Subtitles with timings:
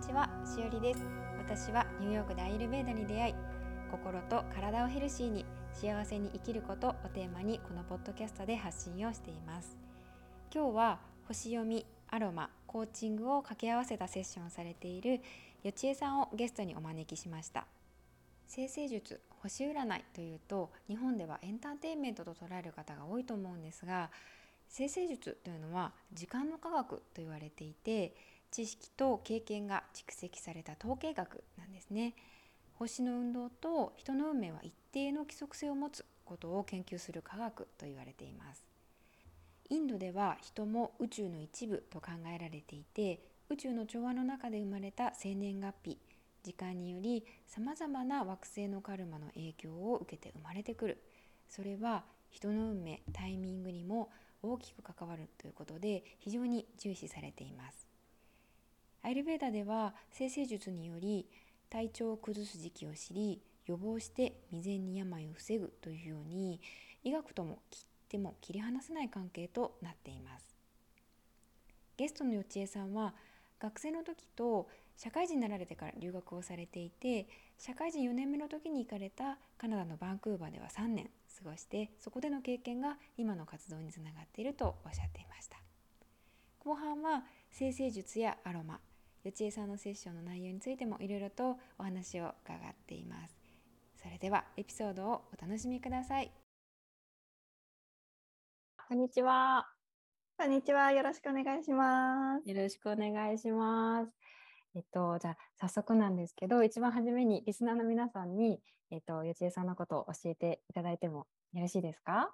[0.00, 1.00] ちは、しおりです。
[1.36, 3.34] 私はニューヨークでアイルベーダに出会い
[3.90, 5.44] 心と体をヘルシーに
[5.74, 9.76] 幸せに生きることをテーマにこのポッドキャストで発信をしています。
[10.54, 15.20] 今日は星読みアロマコーチングを掛け合わせたセッションをされている
[15.62, 17.66] よちえさんをゲストにお招きしました。
[18.46, 24.10] 生成術星占いというと日本ではエンターテインメントと捉える方が多いと思うんですが
[24.66, 28.14] 生成術というのは時間の科学と言われていて
[28.50, 32.14] 知識と経験が蓄積された統計学なんですね。
[32.74, 38.64] 星の運動と人の運命は一定の規則性を持つことを研究する科学と言われています。
[39.68, 45.98] インドでは人も宇宙の一部と考えられていて宇宙の調和の中で生まれた生年月日
[46.42, 51.02] 時間によりさまざまな惑星のカルマの影響を受けて生まれてくる。
[51.48, 54.10] それは人の運命タイミングにも
[54.42, 57.89] 大きく関わるということで非常に重視されています。
[59.02, 61.26] アイルベーダでは生成術により
[61.70, 66.60] 体調を崩す時期を知り予防して未然に病を防ぐというように
[67.04, 70.54] 医学とも切っても切り離せない関係となっています。
[71.96, 73.14] ゲストのよちえさんは
[73.58, 77.26] 学生の時と社会人になられてから留学をされていて
[77.58, 81.10] 社会人4年目の時に行かれたカナダのバンクーバーでは3年
[81.42, 85.58] 過ごしてそこでの経験が今の活動につながっているとおっしゃっていました。
[86.58, 88.80] 後半は生成術やアロマ
[89.22, 93.36] よちえさんのセッションの内容についてもいろいろとお話を伺っています
[94.02, 96.30] それではエピソードをお楽しみください
[98.88, 99.66] こんにちは
[100.38, 100.90] こんにちは。
[100.92, 102.48] よろしくお願いします。
[102.48, 104.10] よろしくお願いします
[104.74, 112.32] えっと、じゃあ早速なんですけど一番初めにリスナーの皆さんに、えっと、よちえさんのことを教えていただいてもよろしいですか？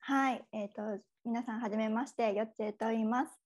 [0.00, 0.42] はい。
[0.52, 3.39] えっ、と、皆さん、はじめまして、よっちえと言います。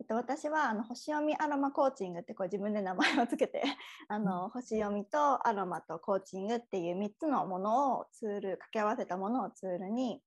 [0.00, 3.62] えっと、私はあの星読みアロマコーチングってこう自分で名前をつけて
[4.08, 10.22] あの星読みとアロマとコーチングっていう3つのものをツール掛け合わせたものをツールに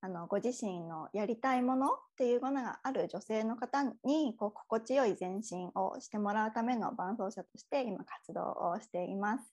[0.00, 9.52] あのご自身のやりたいものっていうものがある女性の方にこう心地よい前進をしてもらうための伴走者として今活動をしています。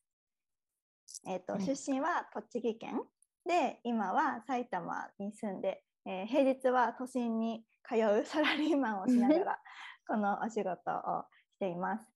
[1.25, 3.01] えっとはい出身は栃木県
[3.44, 9.60] で今は埼玉に住んで、えー平日は都心に通うサラリーマンをしながら
[10.08, 12.08] このお仕事をしています。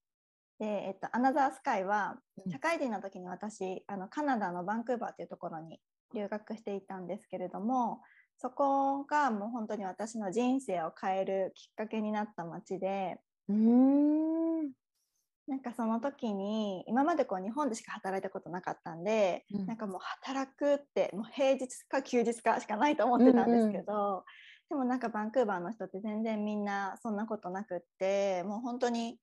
[0.60, 2.52] で、えっと、アナザースカイはうん。
[2.52, 5.82] 社会人の時に私あのカナダのバンクーバーというところに
[6.14, 8.02] 留学していたんですけれども
[8.38, 13.56] そこがもう本当に私の人生を変えるきっかけになった街でうー
[14.64, 14.72] ん。
[15.48, 19.66] なんかその時に今までこう日本でしか働いたことなかったんで、うん。
[19.66, 24.26] なんかもう働くってもう平日か休日かしかないと思ってたんですけど、
[24.70, 29.18] でもなんかバンクーバーの人って全然みんなそんなことなくってもう本当に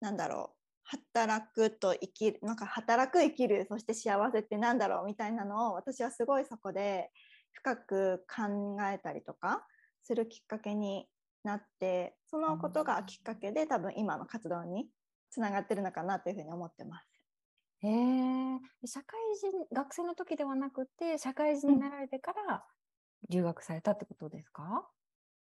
[0.00, 7.10] 何だろう働くと生きるなんか働く生きるそして幸せってなんだろうみたいなのを私はすごいそこで
[7.52, 9.66] 深く考えたりとか
[10.02, 11.06] するきっかけに
[11.44, 14.88] なってそのことがきっかけで多分今の活動に
[15.30, 17.06] つながってるのかなというふうに思ってます。
[17.82, 22.64] へえ社会人学生の時ではなくて社会人になられてから
[23.28, 24.90] 留学されたってことですか、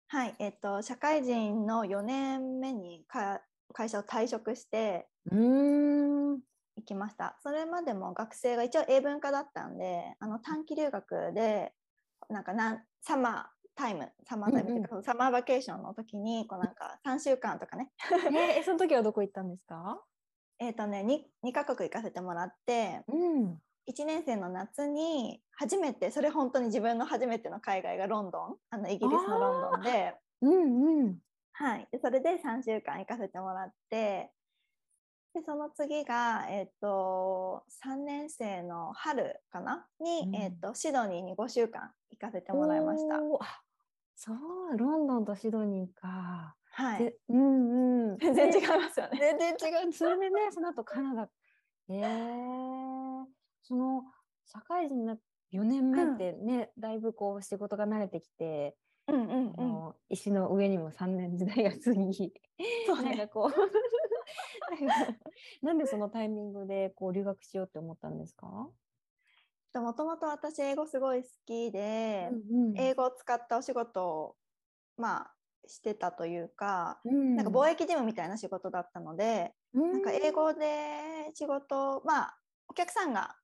[0.10, 3.42] はい、えっと社会人の4年目にか
[3.74, 6.42] 会社を退職してうーん。
[6.76, 7.38] 行きました。
[7.42, 11.74] それまでも学生が一応英文科だったんで、あの短期留学で
[12.30, 13.46] なんかなんサマー
[13.76, 17.92] タイム、サマータイムっていうか、サマーバケーションの時にこうなんか3週間とかね、
[18.32, 20.04] えーその時はどこ行ったんですか？
[20.60, 30.16] えっとね 2, 2カ国行かせてもらって、うん1年生の夏に初めてそれ本当に自分の初めての海外がロンドン、あのイギリスのロンドンで。
[30.42, 31.18] うんうん
[31.54, 34.30] はい、でそれで3週間行かせてもらって
[35.34, 43.18] でその次が、えっと3年生の春かなに、うんえっとシドニーに5週間行かせてもらいました。
[44.16, 46.56] そうロンドンとシドニーか。
[46.72, 48.18] はい、でうんうん。
[48.20, 48.60] 全然違う。
[48.60, 49.20] いますよね。
[49.20, 49.94] 全然違う。
[49.94, 51.30] それでね、その後カナダ。
[51.90, 52.77] えー、
[53.68, 54.04] その
[54.46, 58.76] 社会人になって4年目ってね、だいぶこう仕事が慣れてきて、
[59.08, 59.70] うんうんあうん。
[59.72, 62.34] の石の上にも3年時代が過ぎ、
[62.86, 63.16] そうね。
[63.16, 63.52] なんかこ
[65.62, 68.70] う なんでそのタイミングでこう留学しようって思ったんですか？
[69.76, 72.78] もともと私英語すごい好きで、うんうん。
[72.78, 74.38] 英語を使ったお仕事を
[74.98, 75.34] まあ
[75.68, 77.36] してたというか、うん。
[77.36, 83.38] なんか貿易事務みたいな仕事だったので、なんか英語で仕事まあお客さんが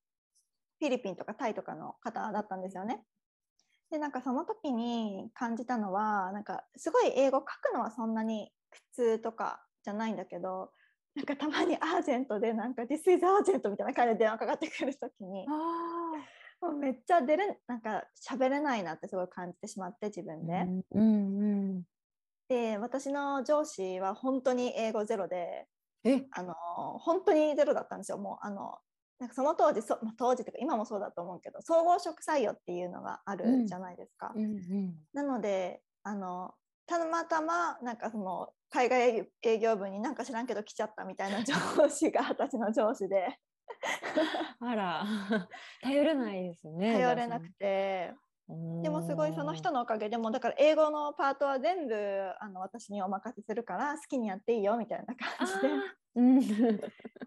[0.84, 3.06] フィリピンとかタイとかの方だったんですよね。
[3.90, 10.72] でなんかその時に感じたのはなんかすごい英語書くのはそんなに苦痛とかじゃないんだけど
[11.16, 20.54] なんかたまにアージェントでなんか「This is アージェント」みたいな感じで電話かかってくる時にもうめっちゃ出れなんか喋れないなってすごい感じてしまって自分で。
[20.92, 21.46] うんう
[21.80, 21.84] ん
[22.50, 25.66] で私の上司は本当に英語ゼロで
[26.04, 26.26] え？
[26.32, 26.54] あの
[27.00, 28.18] 本当にゼロだったんですよ。
[28.18, 28.80] もうあの
[29.24, 34.34] なんかその当時そ、まあ、当時というか今もそうだと思うけど総合職採用っていうのがあるじゃないですか。
[34.36, 36.54] うんうんなのであの
[36.86, 41.56] たまたまなんかその海外営業部になんか知らんけど来ちゃったみたいな上
[41.90, 43.40] 司が私の上司で
[44.60, 45.06] あら
[45.82, 46.92] 頼れないですね。
[46.92, 48.14] 頼れなくて
[48.50, 51.96] でもすごいその人のおかげでもだから英語のパートは全部
[52.42, 55.70] あの私にお任せするから好きにやっていいよみたいな感じで。
[56.16, 56.44] うん。
[56.44, 56.54] す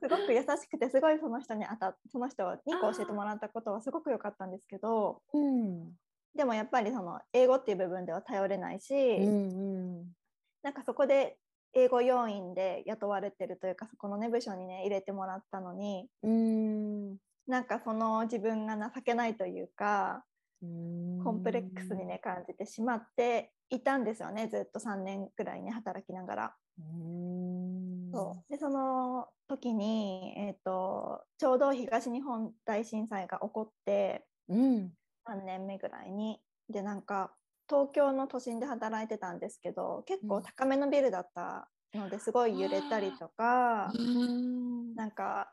[0.09, 5.23] ごく優しくてすごいその人に当たっその人にこう教えてもらったことはすごく良かったんですけど。
[5.33, 5.97] うん。
[6.35, 10.15] でもやっぱりその英語っていう部分では頼れないし、うん
[10.63, 11.39] なんかそこで
[11.73, 16.09] 英語要員で雇われてるというかそこのね部署にね入れてもらったのに。
[16.23, 17.17] うん。
[17.47, 20.17] なんかその自分が情けないというか。
[20.17, 26.55] うんコンプレックスにね感じてしまっていたんですよねずっと3年くらいね働きながら。
[26.79, 28.11] うん。
[28.13, 28.53] そう。
[28.53, 34.93] でその時に、えー、とちょうど東日本大震災が起こってうん。
[35.29, 36.41] 3年目ぐらいに。
[36.69, 37.33] でなんか
[37.69, 44.95] 東京の都心で働いてたんですけど結構高めのビルだったのですごい揺れたりとか、うん。
[44.95, 45.53] なんか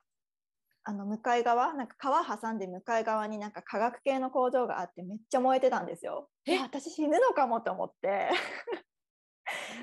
[0.86, 6.30] あの向かい側なんか川挟んで向かい側になんか化学系の工場があってめっちゃ燃えてたんですよ。
[6.46, 6.56] え？
[6.56, 8.30] え私死ぬのかもと思って。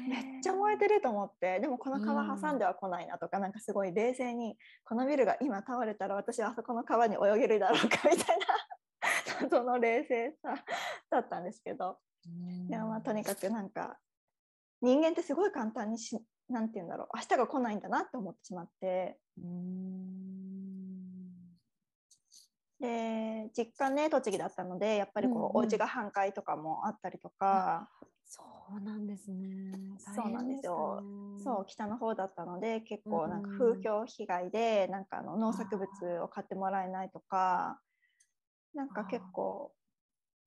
[0.09, 1.61] めっちゃ燃えてると思って。
[1.61, 8.39] でもこの川挟んでは来ないなとか、なんかすごい冷静にこのビルが今倒れたら私はあそこの川に泳げるだろうかみたい
[9.41, 10.55] なその冷静さ
[11.11, 11.99] だったんですけど。
[12.69, 13.99] でもまあとにかくなんか
[14.83, 16.19] 人間ってすごい簡単にし
[16.51, 19.19] なんて言うんだろう明日が来ないんだなって思ってしまって。
[19.43, 20.30] うん
[22.81, 25.51] で実家ね栃木だったのでやっぱりこう、うんうん。
[25.57, 27.89] お家が半壊とかもあったりとか。
[28.25, 28.43] そ
[28.79, 29.73] うなんですね。
[29.99, 31.03] そうなんですよ。
[31.43, 33.59] そう北の方だったので結構なんかうん。
[33.59, 37.81] 風評被害でなんかあの農作物を買ってもらえないとか
[38.75, 39.73] なんか結構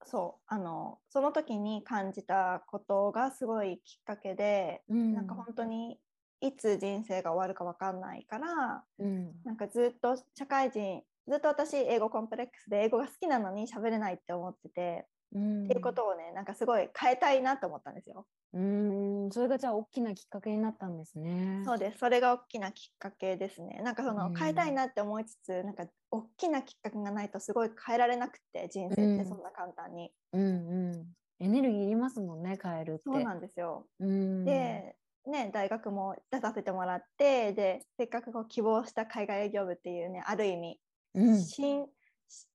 [0.05, 5.13] そうあのその時に感じたことがすごいきっかけで、すね。
[5.13, 5.99] なんか本当に
[6.41, 9.31] いつ人生が終わるか分かんないからうん。
[9.43, 18.27] なんかずっと社会人ずっと私英語コンプレックスで英語が好きなのに喋れないって思ってて、うんっていうことをねなんかすごい変えたいなと思ったんですよ。
[18.53, 21.63] うん、それがじゃあ大きなきっかけになったんですね。
[21.65, 23.81] そうですそれが大きなきっかけですね。
[23.83, 30.11] なんかそのうん変えたいなって思いつつ、なんか大きなきっかけがないとすごい変えられなくて人生うんってそんな簡単に。
[30.33, 31.05] うんうん。
[31.39, 33.01] エネルギーいりますもんね、変えるって。
[33.05, 33.87] そうなんですよ。
[33.99, 40.79] うん、で、ね、大学も出させてもらってでせっかくこう希望した海外営業部っていうねある意味、
[41.15, 41.85] うん、新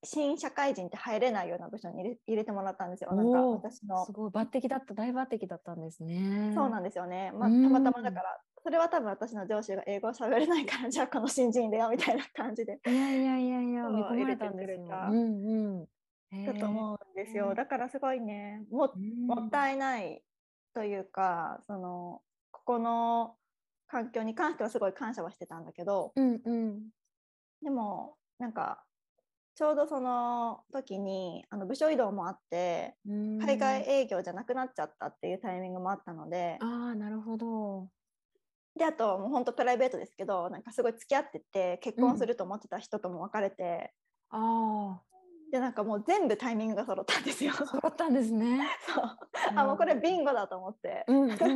[0.03, 3.15] 新社会人って入れないような部署に入れ入れてもらったんですよ。
[3.15, 4.05] なんか私の。
[4.07, 6.53] すごい抜擢だった、大抜擢だったんですね。
[6.55, 7.33] そうなんですよね。
[7.33, 7.63] まあ、うん。
[7.63, 14.87] たまたまだから、それは多分私の上司が英語を喋れないから、じゃあこの新人入れようみたいな感じで、いやいやいやいや、見込まれたんですよ。
[16.47, 17.51] だと思うんですよ。
[17.51, 19.27] うんだからすごいね、もうん。
[19.27, 20.23] もったいない
[20.75, 23.37] というか、その、ここの
[23.87, 26.91] 環境に関してはすごい感謝はしてたんだけど、うんうん。
[27.63, 28.85] でも、なんか、
[29.55, 37.89] ちょうどその時にあの部署移動もあって、うん海外営業じゃなくなっちゃったっていうタイミングもあったので、ああ、なるほど。
[38.77, 43.93] であともう本当プライベートですけどなんかすごい付き合ってて結婚すると思ってた人とも別れて、
[44.31, 45.01] あ
[45.51, 47.53] でなんかもう全部タイミングが揃ったんですよ。
[47.53, 48.69] あ、そうだったんですね。
[48.87, 49.19] そう
[49.57, 51.47] あもうこれビンゴだと思って、うんうんう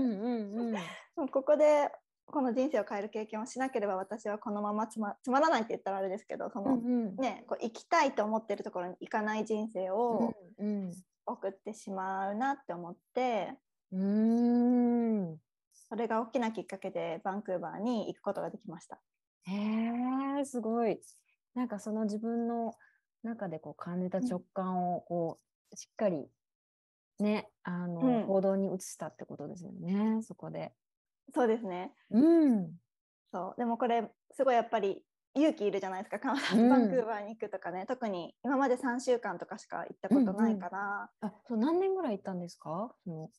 [0.70, 1.28] んうん。
[1.30, 1.88] ここで
[2.26, 10.92] この人生を変える経験をしなければ私はこのままつまつまらないって言ったらあれですけどその、うんねこう生きたいと思ってるところに行かない人生をうん
[11.26, 13.54] 送ってしまうなって思って
[13.92, 15.20] うん。
[15.20, 15.36] うん。
[15.88, 18.98] それが大きなきっかけでバンクーバーに行くことができました。
[19.44, 21.00] へえ、すごい。
[21.54, 22.72] なんかその自分の
[23.22, 25.38] 中でこう感じた直感をこ
[25.70, 26.26] うしっかり
[27.18, 30.72] ね、あの、うん行動に移したってことですよね、そこで。
[31.34, 31.92] そうですね。
[32.10, 32.76] うん。
[33.32, 33.54] そう。
[33.58, 36.18] でもこれすごいやっぱり勇気いるじゃないですか。
[36.20, 36.68] カナダうん。
[36.68, 42.94] バンクーバーに行くとかね、特に今まで3週間とかしか行ったことないから、あ、そう何年ぐらい行ったんですか？
[43.04, 43.30] その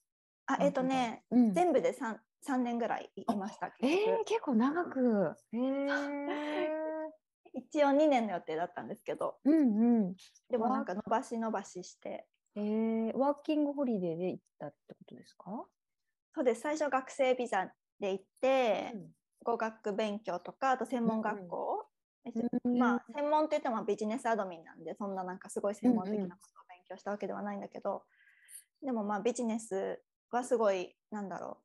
[0.46, 5.36] あえっ、とね、うん、全部で 3, 3年ぐらいいましたえ結局ー、結構長く。
[5.54, 6.68] へえ。
[7.56, 9.40] 一応2年の予定だったんですけど。
[9.46, 10.16] うんうん。
[10.50, 12.28] でもなんか伸ばし伸ばしして。
[12.56, 15.66] えー、ワーキングホリデーで行ったってことですか？
[16.36, 16.62] そうです。
[16.62, 18.94] 最初学生ビザで行って、
[19.44, 21.86] 語学勉強とかあと専門学校、
[22.66, 28.04] うんまあ専門って言ってもビジネスアドミンなんでそんななんかすごい専門的なことを勉強したわけではないんだけど、
[28.82, 31.63] でもまあビジネスはすごいなんだろう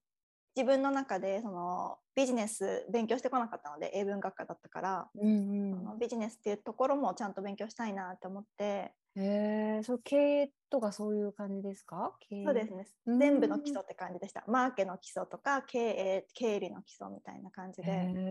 [0.59, 12.12] 自分の中でそのビジネス勉強してこなかったので英文学科だったから、うんそのビジネスっていうところもちゃんと勉強したいなって思って、うん、へえ、そう経営とかそういう感じですか？
[12.45, 12.88] そうですね。
[13.07, 13.21] うん。
[13.21, 14.43] 全部の基礎って感じでした。
[14.49, 18.31] マーケの基礎とか経営経理の基礎みたいな感じへでえ。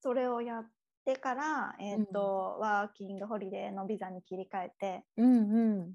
[0.00, 0.70] それをやっ
[1.04, 5.04] てから、えーとワーキングホリデーのビザに切り替えて。
[5.16, 5.94] うんうん。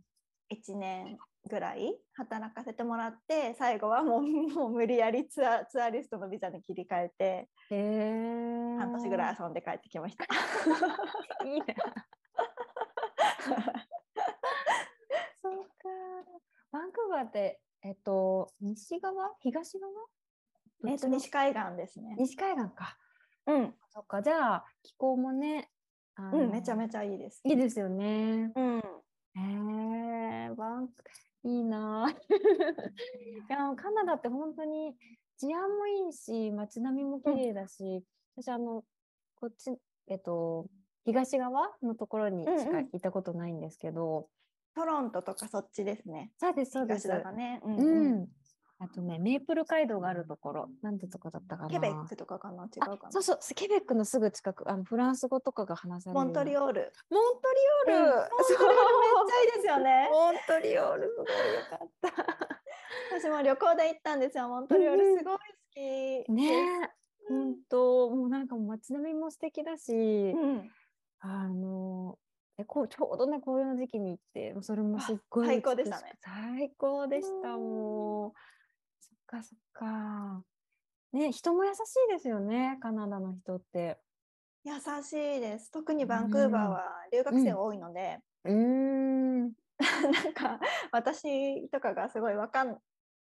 [0.51, 1.17] 1年
[1.49, 8.77] ぐらい働かせてもらって最後はもうもう無理やりツアーツアリストのビザに切り替えてへえ。
[8.77, 10.25] 半年ぐらい遊んで帰ってきました。
[11.45, 11.65] いいな。
[15.41, 15.89] そうか。
[16.71, 19.33] バンクーバーってえっと西側？
[19.39, 19.91] 東側？
[20.87, 22.15] えっと西海岸ですね。
[22.17, 22.97] 西海岸か。
[23.47, 24.21] うん、そっか。
[24.21, 25.71] じゃあ気候もね。
[26.17, 27.41] うん、めちゃめちゃいいです。
[27.45, 28.51] いいですよね。
[28.55, 28.83] うん、へえ、
[29.33, 29.70] バンク、
[31.43, 32.11] いいなぁ。
[33.49, 34.95] いや、カナダって本当に
[35.37, 38.03] 治安もいいし、街並みも綺麗だし、
[38.35, 38.83] 私、あの、
[39.35, 40.67] こっち、えっと、
[41.03, 44.29] 東側のところにしかうんうん行ったことないんですけど、
[44.75, 46.31] トロントとかそっちですね。
[46.37, 47.07] そうです、そうです。
[47.07, 47.59] ね。
[47.63, 48.27] うんううんん。
[48.83, 51.69] あとね、メープル街道があるところ、なんてとこだったかな。
[51.69, 52.63] ケベックとかかな？
[52.65, 52.93] 違うかな？
[52.93, 56.19] あそうそう、ケベックのすぐ近く、あのフランス語とかが話される。
[56.19, 56.91] モントリオール。
[57.11, 57.41] モント
[57.87, 58.09] リオール、うん。
[58.09, 60.09] モントリオールめっちゃいいですよね。
[60.11, 61.33] モントリオールすごいよ
[61.69, 62.09] かった。
[63.19, 64.49] 私も旅行で行ったんですよ。
[64.49, 65.75] モントリオールすごい好き。
[65.75, 66.31] です。
[66.31, 66.49] ね。
[66.49, 66.89] え、
[67.29, 70.71] 本当もうなんかもう街並みも素敵だし、うん、
[71.19, 72.17] あの
[72.57, 76.13] えこうちょうどね紅葉の時期に行ってそれもすっごい最高でしたね。
[76.19, 78.33] 最高でしたうんもう
[79.31, 80.43] かそっか。
[81.13, 81.77] ね人も優し
[82.09, 83.99] いですよねカナダの人って。
[84.63, 84.73] 優
[85.03, 85.71] しいです。
[85.71, 89.53] 特にバンクーバーは留学生多いので、うーん。
[89.79, 90.59] なんか
[90.91, 92.79] 私とかがすごいわかん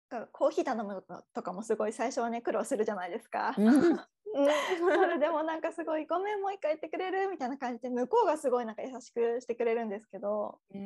[0.07, 3.55] かコーヒー頼むのとかもすごい最初はね苦労するじゃないですか。
[3.57, 3.99] うん。
[5.19, 10.59] でもなんかすごい「ごめんもう一回言ってくれる?」みたいな感じで向こうがすごいなんか優しくしてくれるんですけど。
[10.69, 10.81] へえ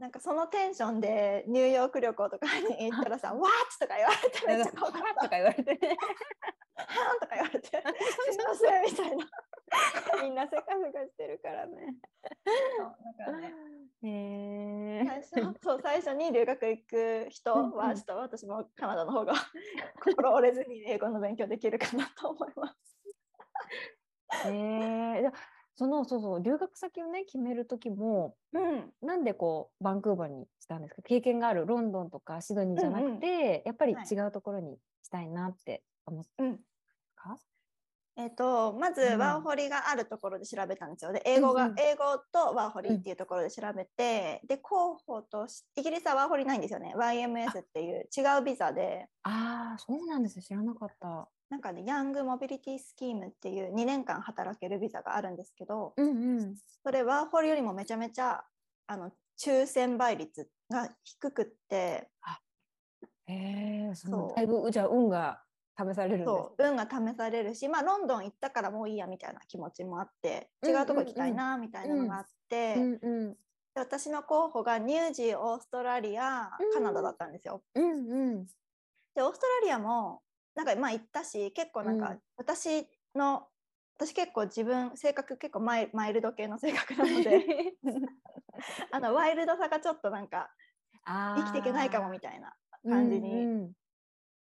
[0.00, 3.46] なんかそのテンションでニューヨーク旅行とかに行ったらさ「わーっ!」
[3.78, 5.96] とか言われてめっちゃ怖かったとか言われてね
[6.80, 7.68] 「はん!」とか言われて
[8.32, 9.30] 「すいません」みたいな。
[10.22, 11.94] みんなせかせかしてるからね
[12.76, 13.54] そうだからね
[14.02, 19.34] へえ最初そう最初に留学行く人はちょっと私もカナダの方が
[20.02, 24.48] 心折れずに英語の勉強できるかなと思います。
[24.48, 31.02] へえじゃあそのそうそう留学先をね決める時もうん、なんでこうバンクーバーにしたんですか？
[31.02, 34.06] 経験があるロンドンとかシドニーじゃなくて、やっぱりはい。
[34.10, 36.56] 違うところにしたいなって思ったんうん。
[36.56, 37.38] ですか、
[38.16, 39.18] えっとまずうん。
[39.18, 41.12] ワーホリがあるところで調べたんですよ。
[41.12, 41.78] で英語が、うんうん。
[41.78, 46.92] 英語とワーホリっていうところで調べて、で候補としイギリスはワーホリないんですよね。
[46.96, 49.06] YMS っていう違うビザで。
[49.22, 51.28] ああそうなんですよ知らなかった。
[51.50, 56.54] なんかねヤングモビリティスキームっていう2年間働けるビザがあるんですけどうんうん。
[56.84, 58.42] それワーホリよりもめちゃめちゃ
[58.86, 62.08] あの抽選倍率が低くって
[63.26, 64.20] へえそそう。
[64.28, 65.42] のだいぶじゃあ運が
[65.76, 73.32] 試されるんですそう運が試されるし、まあ、ロンドン行ったからもういいやみたいな気持ちもあってうんうん違うとこ行きたいなみたいなのがあって、うんうん。
[73.32, 73.36] で
[73.80, 77.62] 私の候補がニュージーオーストラリアうんカナダだったんですよ。
[77.74, 78.46] うんうん。
[79.14, 80.22] でオーストラリアも
[80.54, 83.46] なんかまあ行ったし結構なんかうん私の、
[83.96, 87.44] 私結構自分性格結構マイマイルド系の性格なので
[88.92, 90.50] あのワイルドさがちょっとなんか
[91.04, 92.54] あ生きていけないかもみたいな
[92.88, 93.72] 感じにうんうん。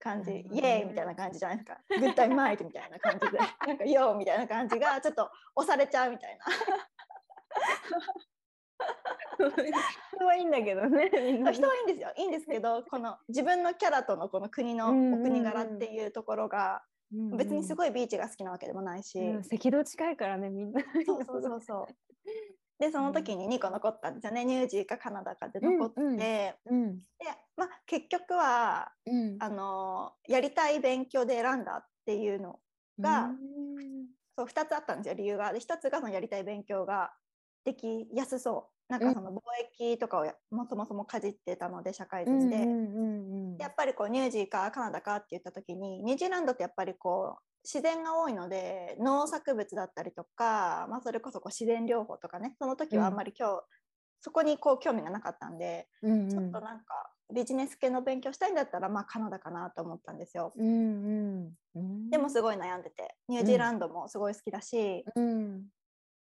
[0.04, 1.80] 感じ、イエーイみたいな感じじゃないですか。
[1.98, 6.46] グッタイマイトみたいな感じで、 なんかヨーみたいな感じがちょっと押されちゃうみたいな。
[10.16, 11.10] 人はいいんだけど ね。
[11.10, 12.14] 人はいいんですよ。
[12.18, 20.82] いいんですけど、この自分のキャラとのこの国のお国柄っていうところが、別にすい、ごいビーチが好きなわけでもないし、うん赤道近いからねみんな。
[21.06, 21.88] そうそうそうそう。
[22.80, 24.46] で、その時に2個残ったんですよね。
[24.46, 27.02] ニュージーかカナダかで残って、うんうんで、うん
[27.56, 29.38] まあ結局はうん。
[29.40, 32.60] あのやりたい勉強で選んだっていうの
[33.00, 35.54] がうんそう2つあったんですよ理由が。
[35.54, 37.14] で1つがそのやりたい勉強が
[37.64, 38.73] できやすそう。
[38.90, 39.42] なんかその貿
[39.76, 43.58] 易とかをやもそもそもかじってたので社会人で、うんうんうん。
[43.58, 53.64] やっぱりこうニュージーかカナダかって言った時にニュージーランドってやっぱりこう自然が多いので農作物だったりとか、まあ、それこそこう自然療法とかねその時はあんまり今日、
[54.20, 56.30] そこにこう興味がなかったんで、うんうん。
[56.30, 56.86] ちょっとなんか
[57.34, 60.54] ビジネス系の勉強したいんだったらまあカナダかなと思ったんですよ。
[60.56, 61.54] うんうん。
[61.76, 62.10] うん。
[62.10, 65.64] でもすごい悩んでてニュージーランドもすごい好きだし、うん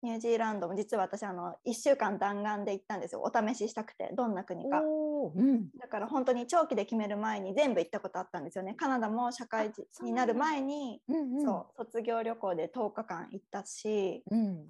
[0.08, 3.22] ニュージーランドも実は私あの1週間弾丸で行ったんですよ。
[3.22, 4.80] お試ししたくてどんな国か。
[4.80, 5.70] うん。
[5.78, 8.74] だから本当に長期で決める前に全部行ったことあったんですよね。
[8.76, 14.70] カナダも社会人になる前に、うんうんそう卒業旅行で10日間行ったしうん。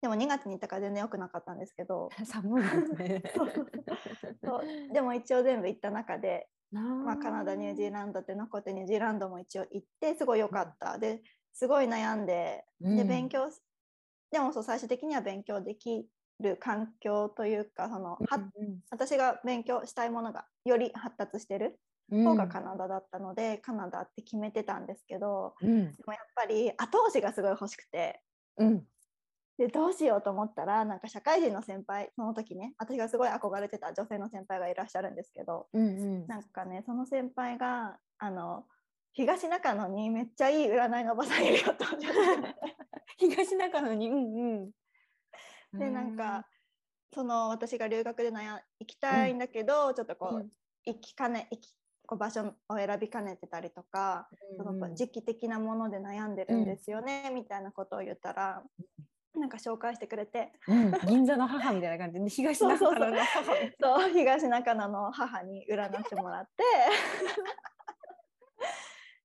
[0.00, 2.08] でも2月に行ったから全然良くなかったんですけど。
[2.24, 3.22] 寒いですね。
[4.42, 10.98] そうでも一応全部行った中で、ままあ、カナダニュージーランドって残ってニュージーランドも一応行ってすごい良かった。
[10.98, 13.62] ですごい悩んでで勉強す
[14.32, 16.06] でもそう最終的には勉強でき
[16.40, 18.18] る環境というかそのは
[18.90, 21.78] 私が勉強したいものがより発達してる
[22.10, 25.92] 方がカナダだったので、カナダって決めてたんですけどうん。
[25.92, 28.22] でもやっぱり後押しがすごい欲しくて。
[28.58, 28.84] うん。
[29.58, 35.88] でどうしようと思ったらなんか社会人の先輩その時ね私がすごい憧れてた女性の先輩がいらっしゃるんですけどうんう
[36.24, 36.26] ん。
[36.26, 38.64] なんかねその先輩があの
[39.12, 41.84] 東中野にめっちゃいい占いのおばさんいるよと
[43.28, 44.70] 東中野にうん
[45.74, 45.78] うん。
[45.78, 46.46] でなんか
[47.14, 50.48] その私が留学で悩行きたいんだけど、ちょっとこう、うん。
[50.84, 51.74] 行きかね行き
[52.06, 58.62] こう場所を選びかねてたりとか、そのこう時期的なもので悩んでるんですよね、みたいなことを言ったら、
[59.34, 60.92] なんか紹介してくれてうん。
[61.06, 63.44] 銀座の母みたいな感じで東中野の母
[63.80, 66.64] そう東中野の母に占ってもらって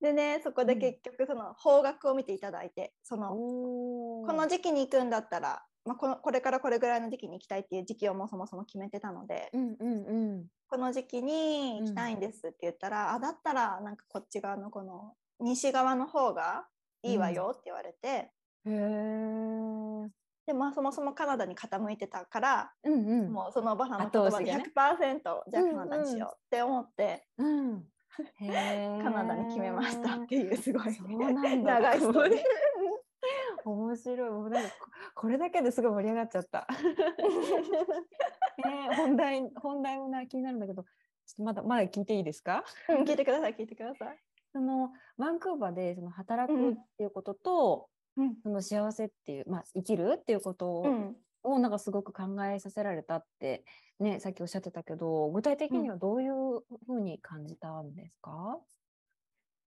[0.01, 10.45] でねそこで結局その方角を見ていただいてそのここの時期に行くんだったら、まあ、このこれからこれぐらいの時期に行きたいっていう時期をもうそもそも決めてたので、うんうんうん。
[10.69, 16.67] この時期に行きたいんですって言ったら、あだったらなんかこっち側のこの西側の方が
[17.03, 18.31] いいわよって言われて、へ
[18.65, 20.09] え
[20.45, 23.31] でまあそもそもカナダに傾いてたから、うんうん。
[23.31, 27.75] もうそのおばさんの言葉で100%、後押しじゃあカナダにしようって思って、うん。
[27.75, 27.96] へえ
[29.03, 30.93] カナダに決めましたっていうすごい。
[30.93, 31.79] そうなんだ。
[31.79, 32.39] 長いストーリー。
[33.65, 34.29] 面白い。
[34.29, 34.75] もうなんかこ
[35.15, 36.67] これだけですごい盛り上がっちゃった。
[38.65, 42.63] えー、本題本題もな気になるんだけどちょっとまだまだ聞いていいですか？
[42.89, 44.17] うん聞いてください聞いてください。
[44.53, 48.35] そのバンクーバーでその働うんくっていうことと、うん。
[48.41, 51.15] その幸せっていう、まあ、生きるっていうことを,、うん
[51.59, 53.63] なんかすごく考えさせられたって、
[53.99, 56.33] ね、さっきおっしゃってたけど具体的にはどういう
[56.85, 58.59] ふうに感じたんですか、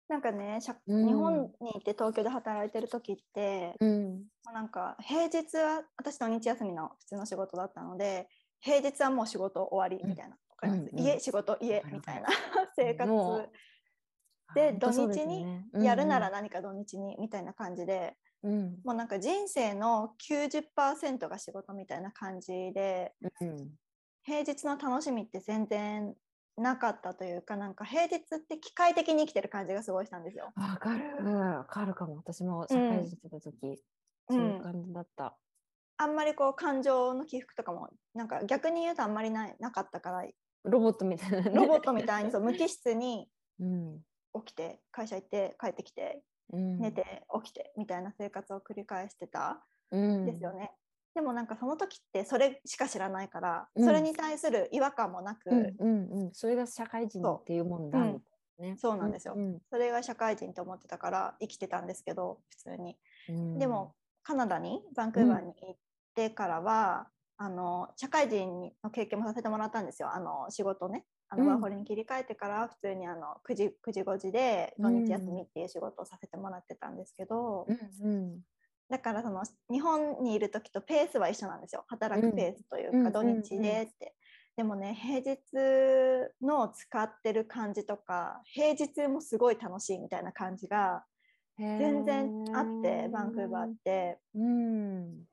[0.08, 4.24] なんかね、日本にいて東京で働いてる時って、うん。
[4.44, 8.28] まあなんか平日は私土日休みの普通の仕事だったので
[8.60, 10.36] 平日はもう仕事終わりみたいな、
[10.92, 12.28] 家仕事家みたいな
[12.76, 13.50] 生活
[14.54, 18.52] で土日にねやるなら、何か土日にみたいな感じで、うん。
[18.52, 18.80] うん。
[18.84, 23.56] もうなんか人生の90%が仕事みたいな感じでうん。
[24.22, 26.14] 平日の楽しみって全然
[26.56, 30.52] なかったというかなんか平日って機械的に生きてる感じがすごいしたんですよ。
[30.56, 31.24] わかる。
[31.24, 32.16] わかるかも。
[32.16, 33.80] 私も社会人してた時、
[34.28, 35.36] そういう感じだった。
[35.98, 40.24] あんまりこう感情の起伏とかもなんか逆に言うとあんまりないなかったから
[40.64, 43.28] ロボットみたいなね、ロボットみたいにそう無機質に
[43.60, 44.00] うん。
[44.44, 46.20] 起きて会社行って帰ってきて
[46.52, 50.22] うん、寝て起きてみたいな生活を繰り返してたうん。
[50.22, 50.72] んですよね。
[51.14, 53.84] でもなんかその時ってそれしか知らないから、うん。
[53.84, 58.14] それに対する違和感もなく、うんうんうん、それが社会人っていうもんだうん。
[58.14, 58.76] みたね。
[58.78, 59.34] そうなんですよ。
[59.36, 62.96] うんそれが社会人と思ってたから生きてたんですけど普通に。
[63.28, 63.58] うん。
[63.58, 65.76] でも、カナダにバンクーバーに行っ
[66.14, 70.12] てからは、あの社会人の経験もさせてもらったんですよ。
[70.12, 71.48] あの仕事ねあの、うん。
[71.50, 78.40] ワーホリに切り替えてから普通にあの9時 ,9 時5時で土日休みっていう仕事をさせてもらってたんですけど、うんうん。
[78.88, 81.84] だからその日本にいる時とペースは一緒なんですよ。
[81.88, 84.14] 働くペースというか、うん土日でって。
[84.56, 85.38] でもね平日
[86.40, 91.04] の使ってる感じとか平日もすごい楽しいみたいな感じが
[91.58, 94.18] 全然あってバンクーバーって。
[94.34, 95.24] うん。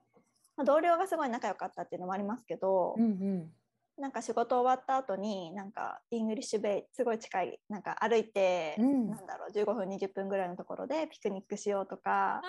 [0.56, 3.52] まあ、同僚がすごい仲良かったっていうのもありますけど、うんうん
[3.98, 9.10] なんか仕事終わった後になんか English Bay すごい近いなんか歩いて、うん。
[9.10, 12.42] なんだろう15分20分ぐらいのところでピクニックしようとかあ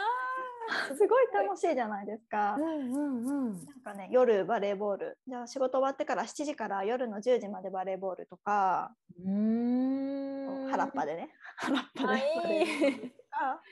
[0.97, 2.57] すごい楽しいじゃないですか。
[2.59, 2.63] ー。
[2.63, 3.65] うんうんうん。
[3.65, 5.19] なんかね夜バレーボール。
[5.27, 10.71] じゃあ仕事終わってから7時から夜の10時までバレーボールとか、うーん。
[10.71, 11.31] 原っぱでね。
[11.57, 12.65] 原っぱで
[13.09, 13.63] とか。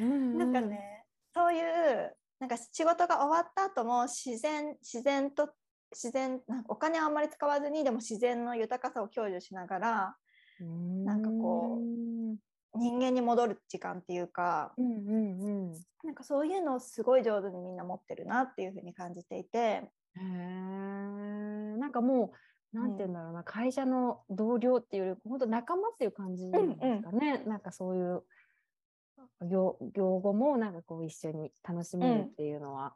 [0.00, 0.38] うん。
[0.38, 5.54] なんかね、そういうなんか仕事が終わった後も自然自然と
[5.92, 10.16] 自然なんかお金はあんまり使わずにでも自然の豊かさを享受しながら
[10.60, 11.04] うん。
[11.04, 12.36] なんかこうん
[12.74, 15.72] 人間に戻る時間っていうかうんうん
[16.04, 22.32] なんかそういうのをすごい上手にみんな持ってるなっていうふうに感じていて、へえなんかも
[22.74, 28.22] うなんて言うんだろうな、会社の同僚っていうより本当仲間っていう感じですかね、なんかそういう
[29.48, 32.94] 業業後もなんかこう一緒に楽しめるっていうのは、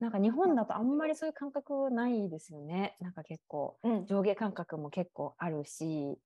[0.00, 2.96] なんか日本だとあんまりそういう感覚ないですよね。
[3.00, 6.18] なんか結構うん、上下感覚も結構あるし、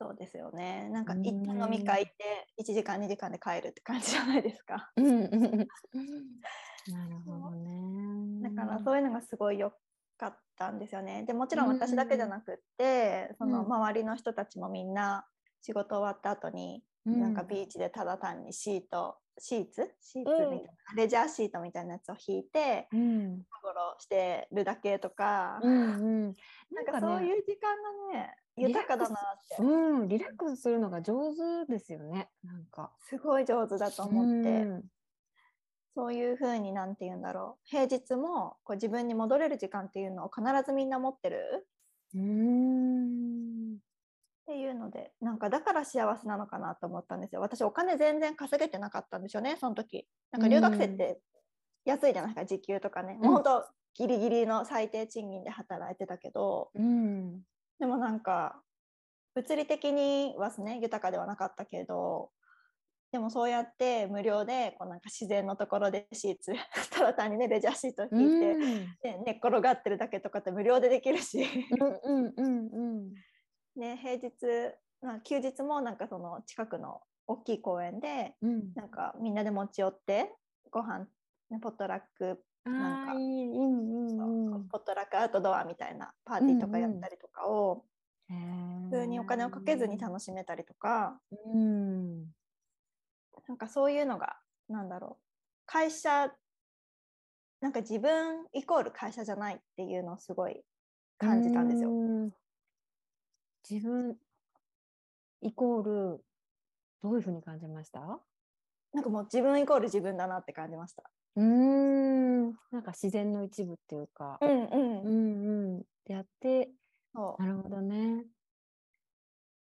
[0.00, 0.88] そうですよね。
[0.90, 1.26] なんかうん。
[1.26, 4.90] 一旦飲み会行って1時間2時間で帰るって感じじゃないですか。
[4.96, 5.08] うん
[6.90, 8.48] なるほどね。
[8.48, 9.72] だからそういうのがすごい良
[10.16, 11.24] かったんですよね。
[11.24, 11.68] でもちろん。
[11.68, 13.72] 私だけじゃなくって、そのうん。
[13.72, 15.26] 周りの人たちもみんな
[15.60, 17.20] 仕事終わった後に、うん。
[17.20, 19.94] なんかビーチでただ単にシートシーツ？
[20.00, 23.38] シーツうんみたいな、レジャーシートみたいなやつを引いてうん。
[23.62, 25.76] ゴロしてるだけとか、うんう
[26.30, 26.34] ん、
[26.72, 27.76] なんかそういう時間
[28.12, 29.18] がね豊かだなっ
[29.56, 29.62] て。
[29.62, 31.32] うん、リラックスするのが上
[31.66, 32.30] 手ですよね。
[32.44, 32.92] なんか。
[32.98, 34.62] すごい上手だと思って。
[34.62, 34.84] うん。
[35.94, 37.68] そういうふうになんて言うんだろう。
[37.68, 41.66] 平日もこう自分に戻れる時間っていうのを必ずみんな持ってる。
[42.14, 43.78] うーん。
[44.48, 47.42] っていうのでなんかだから幸せなのかなと思ったんですよ。
[47.42, 50.06] 私お金全然稼げてなかったんですよねその時。
[50.32, 51.18] なんか留学生って
[51.84, 56.70] 安いじゃないですか時給とかね、もうほんとギリギリの最低賃金で働いてたけど。
[56.74, 57.42] うん。
[57.78, 58.62] でもなんか
[59.34, 62.30] 物理的にはね豊かではなかったけど
[63.12, 66.52] でもそうやって無料でこうなんか自然のところでシーツ
[66.90, 68.62] ただ単にねレジャーシート引いて、うん。
[69.02, 71.46] で寝っ転がってるだけとかって無料でできるし、
[71.78, 73.14] うんうんうん
[73.78, 74.30] ね、平日、
[75.00, 78.72] まあ、休日もなんかその近くの大きい公園でうん。
[78.74, 80.34] なんかみんなで持ち寄って
[80.70, 81.06] ご飯
[81.50, 83.12] ねポットラックなんか。
[84.70, 87.84] ポットラックアウトドアみたいなパーティーとかやったりとかを
[88.90, 92.24] 普普通にお金をかけずに楽しめたりとかうん。
[93.46, 94.36] なんかそういうのが
[94.68, 95.24] なんだろう
[95.66, 96.32] 会社
[97.60, 100.62] なんか自分イコール会社じゃないっていうのをすごい
[101.18, 101.90] 感じたんですよ。
[103.70, 103.78] うん。
[103.78, 104.18] 自分
[105.42, 106.24] イコール
[107.02, 108.00] どういうふうに感じました？
[108.92, 111.10] なんかもう自分イコール自分だなって感じました。
[111.36, 112.58] うーん。
[112.70, 114.38] なんか自然の一部っていうか。
[114.40, 115.82] うんうんうんうん。
[116.04, 116.70] でやって、
[117.14, 118.28] そうなるほどね。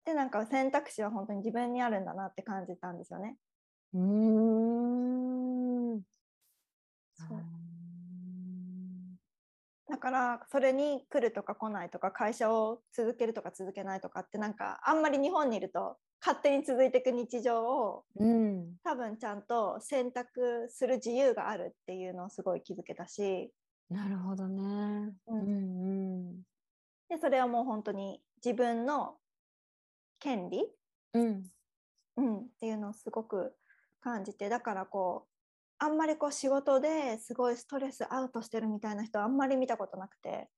[0.07, 3.37] でなんか選択肢は本当に自分にあるんだなって感じたんですよね。
[3.93, 6.03] うーん。
[7.15, 7.41] そうう
[9.91, 18.07] だからそれに来るとか来ないとか会社を続けるとか続けないとかってなんかあんまり日本にいると勝手に続いていく日常を。
[18.15, 18.81] うん。
[18.85, 23.53] 多分ちゃんと選択する自由があるっていうのをすごい気づけたし
[23.91, 25.15] なるほどね。
[25.27, 26.43] ううんんうん。
[27.11, 29.21] でそれはもう本当に自分の
[30.21, 30.73] 権利、
[31.13, 31.51] うん。
[32.17, 33.57] うん、っていうのをすごく
[34.01, 35.30] 感じてだからこう
[35.81, 40.49] あんまりこう仕事ですごいストレスアウトしてるみたいな人はあんまり見たことなくて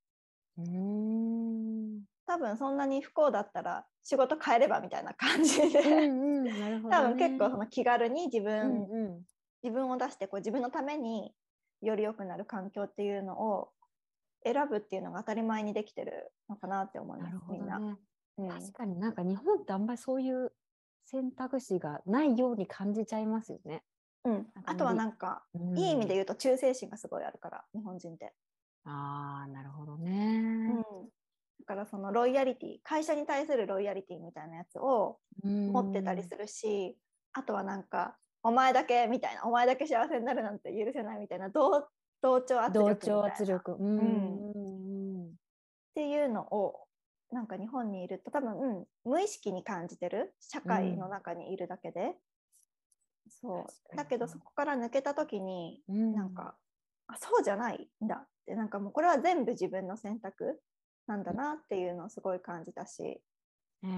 [0.57, 0.65] うー
[1.99, 2.03] ん。
[2.25, 6.53] 多分そんなに不幸だったら仕事変えればみたいな感じで、うん。
[6.89, 9.25] 多分結構その気軽に自分、うんうん。
[9.63, 11.33] 自分を出してこう自分のために
[11.81, 13.71] より良くなる環境っていうのを
[14.45, 17.83] 選ぶっていうのが当たり前にできてるのかなって思いますみんな。
[17.85, 17.99] うん
[18.47, 20.53] 確かになんか日本ってあんまりそういう
[21.05, 23.83] 選択肢がないように感じちゃいますよね。
[24.25, 25.43] うん、あとはなんか、
[25.75, 28.33] いい意味で言うと忠誠心がすごいあるから日本人って。
[28.85, 30.03] ああ、なるほどうん。
[30.03, 30.83] ね。
[31.59, 36.97] だからそのロイヤリティ会社に対するロイヤリティみたいなやつを持ってたりするし、
[37.33, 41.87] あとはなんかお前だけみたいなお前だけ幸せになるなんて許せないみたいな同
[42.21, 43.15] 同調圧力みたいな。
[43.15, 43.77] 同調圧力。
[43.79, 44.51] うんんうん。
[44.55, 45.33] うん
[45.93, 46.87] っていうのを
[47.31, 47.47] なん。
[47.47, 52.15] か日本にいると多分、うん、無意識に感じてる社会の中にいるだけで、
[53.29, 53.95] そう。
[53.95, 56.13] だけどそこから抜けた時にうん。
[56.13, 56.55] なんか、
[57.07, 60.61] あそうじゃないんだってなんかもうこれは全部自分の選択
[61.07, 63.21] なんだなっていうのをすごい感じたし、へ
[63.83, 63.89] え。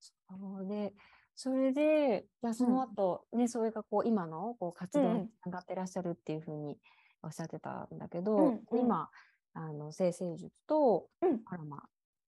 [0.00, 0.66] そう。
[0.66, 0.92] で、
[1.34, 5.22] それで、じゃあその後、ね、それがこう今のこう活動うん。
[5.22, 6.76] につながってらっしゃるっていうふうに
[7.22, 8.78] おっしゃってたんだけど、うんうん。
[8.78, 9.08] 今、
[9.54, 11.40] あの生成術とうん。
[11.46, 11.82] アロマ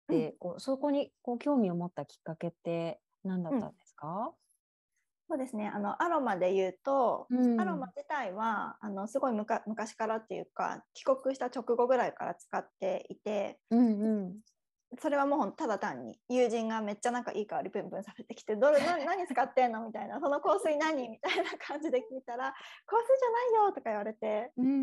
[0.07, 4.33] で、こうそこにこう興味を持ったきっかけって何だったんですか、
[5.29, 5.71] そうですね。
[5.71, 7.61] あのアロマで言うと、うん。
[7.61, 14.39] アロマ自体はあのすごい昔からっていうか帰国した直後ぐらいから使っていてうんうん。
[14.99, 22.51] それはもうただ単に友人がめっちゃなんかいい香りプンプンさせてきてどれな 何使ってんのみたいなその香水何みたいな感じで聞いたら
[22.87, 24.81] 香水じゃないよとか言われてうん。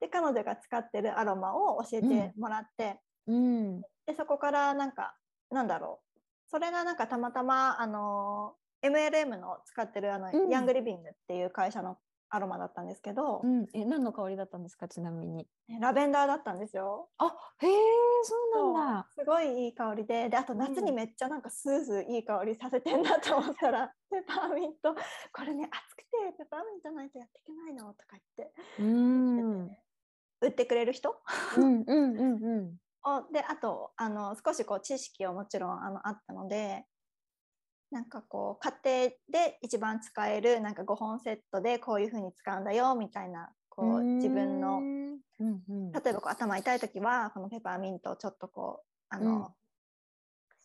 [0.00, 3.80] で彼女が使ってるアロマを教えてもらって、うん。
[4.04, 5.16] でそこからなんか
[5.50, 6.09] なんだろう
[6.50, 11.98] それがなんかたまたまあの MLM の使ってるあの、うんヤングリビングっていう会社の
[12.32, 14.88] アロマだったんですけどう、ん、え何の香りだったんですか？
[14.88, 15.46] ちなみに。
[15.80, 17.08] ラベンダーだったんですよ。
[17.18, 17.26] あ
[17.58, 17.70] へえ
[18.22, 19.08] そうなんだ。
[19.10, 24.94] すごいいい香りでであと夏にめっちゃなんかスースーいい香りさせてんだと思ったら、ペパーミント
[25.32, 26.06] これね暑くて
[26.38, 29.70] ペパーミントないとやっていけないのとか言ってうーん
[30.40, 31.16] 売ってくれる人？
[31.56, 32.76] うんうんうんうん。
[33.04, 36.84] をであとあの少しこう知識をもちろんあのあったので
[37.90, 49.46] なんかこう家庭で一番使えるなんか5本セットでこういう風に使うんだよみたいなこう自分のうんうん例えばこう頭痛い時はこのペパーミントをちょっとこうあの、うん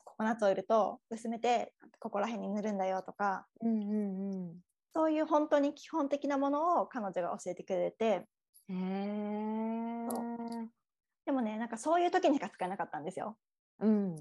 [0.04, 4.56] ココナッツオイルと薄めてここら辺に塗るんだよとかうんうんうん。
[4.94, 8.26] そういう本当に基本的なものを彼女が教えてくれてへ
[8.70, 10.08] え。
[11.26, 13.38] でもねなんかそういう時にしか使えなかったんですよ。
[13.80, 14.16] うん。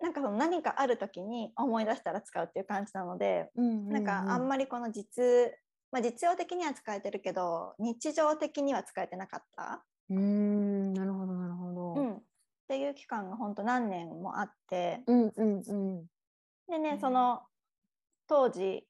[0.00, 4.48] なんかその何かある時に思い出したら使うっていう感じなので、うんなんかあんり。
[4.48, 5.52] まりこの実、
[5.92, 11.94] まあ、実用的には使えてるけど日常的には使えてなかった、うーんなるほどなるほど。
[11.94, 12.22] うん、っ
[12.68, 16.06] ていう期間が本当何年もあってうんうんうん。
[16.68, 17.42] でね、うんその
[18.26, 18.86] 当時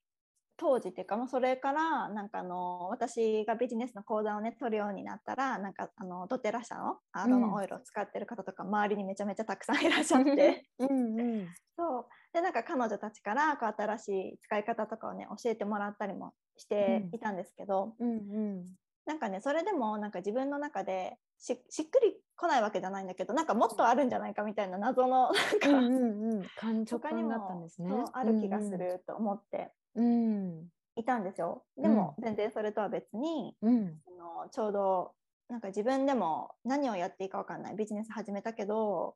[0.57, 11.47] 当時っていうかもうそれからなんかあの私がビジネスの講座をね取るようになったらなんかあのドテラ社のアロマオイルを使ってる方とか周りにめちゃめちゃたくさんいらっしゃってうんうん。
[11.77, 18.13] そうでなんか彼女たちからこう新しい使い方とかをね教えてもらったりもしていたんですけど、うんう
[18.61, 18.65] ん。
[19.05, 26.43] なんかねそれでもなんか自分の中でししっくりこないわけじゃないんだけどなんかもっとあるんじゃないかみたいな謎のなんか、うんうんうん。
[26.55, 28.05] 感直他にも感だったんですねそう。
[28.13, 30.67] ある気がすると思ってうん。
[30.95, 31.63] いたんですよ。
[31.77, 33.99] でも全然それとは別に、うん。
[34.17, 35.11] のちょうど
[35.49, 37.75] なんか自分でも何をやっていいか分かんない。
[37.75, 39.15] ビジネス始めたけど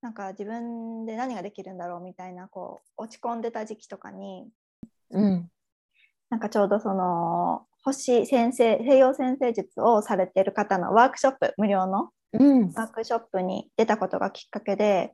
[0.00, 4.48] なんか自分で何ができるんだろうみたいなこう落ち込んでた時期とかに
[5.10, 5.50] うん。
[6.30, 12.72] なんかちょうどその星先生西洋先生術をされてる方のワークショップ無料のうん。
[12.74, 15.12] ワークショップに出たことがきっかけで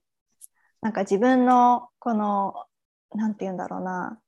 [0.80, 2.54] なんか自分のこの
[3.14, 4.18] なんて言うんだろうな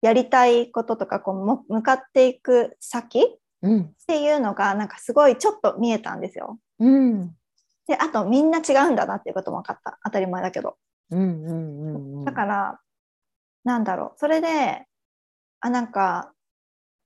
[0.00, 3.22] やりたいこととかこうも向かっていく先っ
[3.62, 6.58] うんていうのがなんかすごいちょっと見えたんですよ。
[6.78, 7.34] うん
[7.86, 10.76] であとみんな違うんだなっていうことも分かった当たり前だけど。
[11.10, 12.24] うんうんうん。
[12.24, 12.80] だから
[13.64, 14.86] なんだろうそれで
[15.60, 16.32] あなんか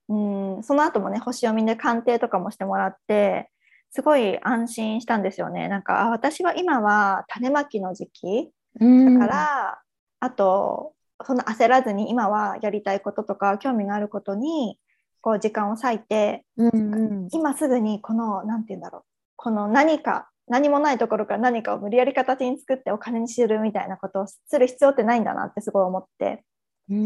[0.09, 3.51] うんその後もね星読みで鑑定とかもしてもらって
[3.91, 5.69] すごい安心したんですよね。
[5.69, 8.51] なんかあ私は今は種まきの時期
[8.81, 9.83] らだから、
[10.21, 10.95] あと
[11.27, 14.79] そんな焦らずに今はやりたいこととか興味があることに
[15.21, 17.29] こう時間を割いてうんうん。
[17.33, 19.03] 今すぐにこの何て言うんだろう。
[19.37, 26.45] この何か何もないところから何かを無理やり形に作ってお金にするみたいなことをする必要ってないんだなってすごい思って。
[26.91, 27.01] うんう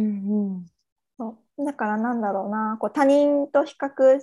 [0.58, 0.66] ん。
[1.18, 1.64] そう。
[1.64, 2.76] だからなんだろうな。
[2.80, 4.20] こう他人と比較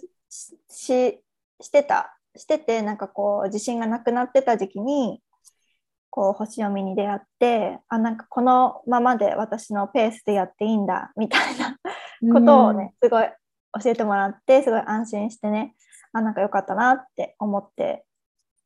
[0.69, 5.21] してたしててなんかこう自信がなくなってた時期に
[6.15, 11.79] こう星読みに出会ってあなんかこのままで私のペースでやっていいんだみたいな
[12.31, 13.23] ことをね、すごい
[13.83, 15.73] 教えてもらってすごい安心してね
[16.11, 18.05] あなんか良かったなって思って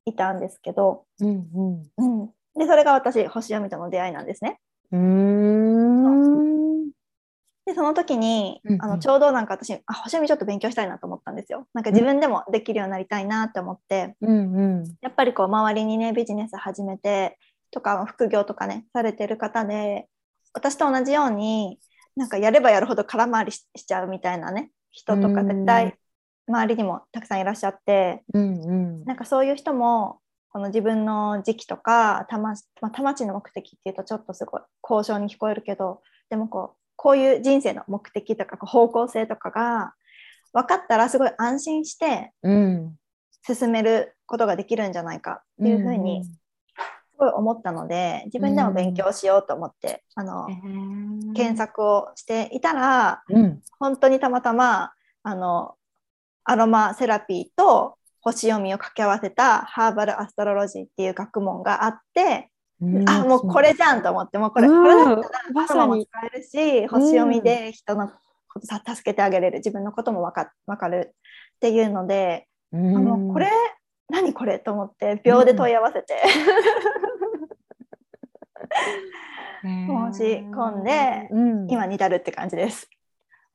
[0.04, 1.48] いたんですけど、うん
[1.98, 2.20] うん。
[2.22, 2.28] うん、
[2.60, 4.60] でそれが私星読みとの出会いなんですね。
[4.92, 5.67] うーん
[7.68, 8.82] でその時に、うんうん。
[8.82, 11.68] あのちょうどなんか私あ星読みちょっと勉強したいなと思ったんですよ。
[11.74, 14.96] なんか自分でもできるようになりたいなって思って、うんうん。
[15.02, 17.38] やっぱりこう周りにねビジネス始めて
[17.72, 20.08] とか副業とかねされてる方で
[20.54, 21.78] 私と同じように
[22.16, 25.48] なんかやればやるほど空回りししちゃうみたいなね人とかうん。
[25.48, 25.94] 絶対
[26.48, 29.04] 周りにもたくさんいらっしゃってうんうん。
[29.04, 30.20] なんかそういう人も
[30.54, 39.94] この自分の時期とかたま、まあ、魂の目的っていうとちょっとすごい交渉に聞こえるけどでもこうこういう人生の目的とか方向性とかが
[40.52, 42.96] 分かったらすごい安心してうん。
[43.44, 46.32] 進めることができるんじゃないかっていうふうにす
[47.18, 50.48] ごい思ったので自分でも勉強しようと思って、あの
[51.34, 53.62] 検索をしていたらうん。
[53.80, 54.92] 本当にたまたま
[55.24, 55.76] あの
[56.44, 62.57] アロマセラピーと星読みを掛け合わせたハーバルアストロロジーっていう学問があって、うん
[63.08, 64.84] あもうこれじゃんと思ってもうこれ,、うん。
[64.84, 66.06] これだったらまさもに。
[66.06, 68.10] 使えるし星読みで人の
[68.48, 71.16] ことさ助けてあげれる自分のことも分か分かる
[71.56, 73.50] っていうので、ああもうこれ
[74.10, 76.16] 何これと思って秒で問い合わせて、
[79.64, 81.72] 申し込んでうん。
[81.72, 82.90] 今に至るって感じです。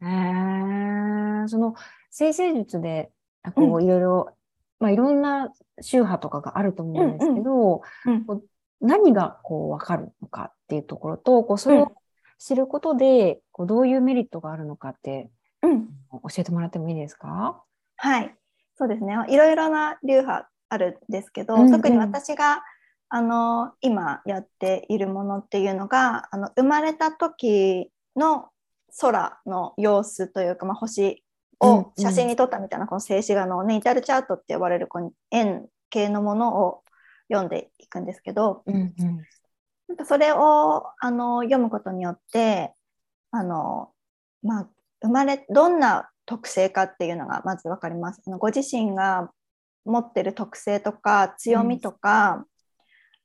[0.02, 1.48] へー。
[1.48, 1.74] その
[2.10, 3.10] 生成術で
[3.42, 4.36] あこういろいろ、
[4.80, 8.24] まあ、いろんな宗派とかがあると思うんですけど、うん。
[8.24, 8.44] こう
[8.82, 11.82] 何がこう分かるのかっていうところとこうそれうん。
[11.84, 11.92] を
[12.38, 15.30] 知ることでこうどういうメリットがあるのかって
[15.62, 15.86] うん。
[16.10, 17.62] 教えてもらってもいいですか？
[17.96, 18.34] はい。
[18.76, 19.14] そうですね。
[19.28, 21.70] いろいろな流派あるんですけど、うんうん。
[21.70, 22.62] 特に私が
[23.08, 28.48] あの今やっているものっていうのがあの生まれた時の
[29.00, 31.22] 空の様子というか、まあ、星
[31.60, 36.81] を写真に撮ったみたいなこの静止画のネイタルチャートって呼ばれるこの円形のものを
[37.32, 39.22] 読んでいくんですけどうんうん
[39.88, 42.72] なんかそれをあの読むことによって
[43.30, 43.90] あの、
[44.42, 44.68] まあ、
[45.02, 48.22] 生まれどんな特性かっていうのがまず分かります。
[48.26, 49.30] あのご自身が
[49.84, 52.46] 持ってる特性とか強みとか、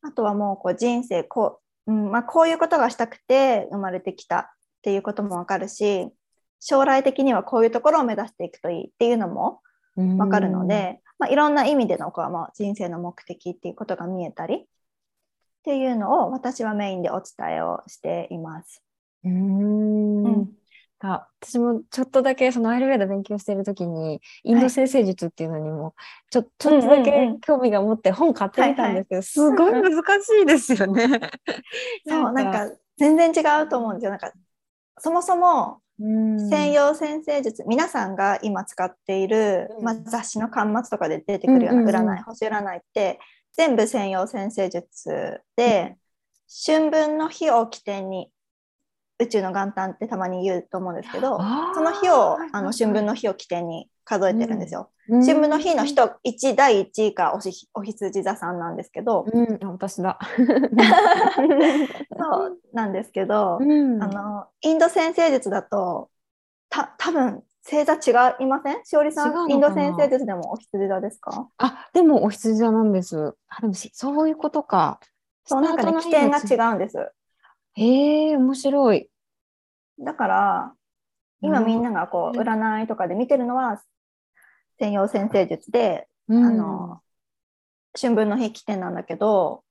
[0.02, 4.46] あとはもうこう人生こう,、うんまあ、こういうことがしたくて生まれてきたっ
[4.82, 6.10] ていうことも分かるし
[6.60, 9.62] 将来的にはこういうところを目指していくといいっていうのも
[9.98, 14.66] 分かるので、まあ、いろんな意味でのこう、まあ、人生の目的っていうことが見えたりっ
[15.64, 18.84] ていうのを私はメインでお伝えをしています。
[19.24, 20.24] うーん。
[20.24, 20.52] うん。
[21.00, 25.94] あ私もちょっとだけそのアイルベーダ勉強してる時にインド生成術っていうのにも
[26.32, 31.08] ちょ,、ちょっとだけ興味が持って本買ってみたんですけど、すごい難しいですよね。
[32.08, 34.12] そうなんか全然違うと思うんですよ。
[34.12, 34.32] なんか
[34.98, 36.50] そもそもうん。
[36.50, 39.84] 西洋先生術、皆さんが今使っている、うん。
[39.84, 43.20] まあ、雑誌の巻末とかで出てくるような占い、星占いって
[43.54, 45.98] 全部西洋先生術で、
[46.66, 48.32] 春分の日を起点に
[49.20, 51.38] 宇宙の元旦ってたまに言うと思うんですけど
[51.74, 54.89] その日をあの春分の日を起点に数えてるんですよ。
[55.10, 55.26] うん。
[55.26, 60.17] 春分の日の人1第1位がおしお羊座さんなんですけど、うん、あ私だ。
[62.17, 64.02] そうなんですけど、うん。
[64.02, 66.10] あのインド先生術だと
[66.70, 68.86] た多分星座違いません？
[68.86, 71.50] しおりさんインド先生術でもお羊座ですか？
[71.58, 73.36] あ、でもお羊座なんです。
[73.50, 75.02] あ、でもしそういうことか。
[75.43, 76.98] そうなんかね起点が違うんです。
[77.74, 79.10] へえ、面白い。
[80.00, 80.74] だから
[81.41, 83.82] 今うんみんながこう占いとかで見てるのは
[84.80, 87.02] 西洋先生術で、うんあの
[88.00, 89.63] 春分の日起点なんだけど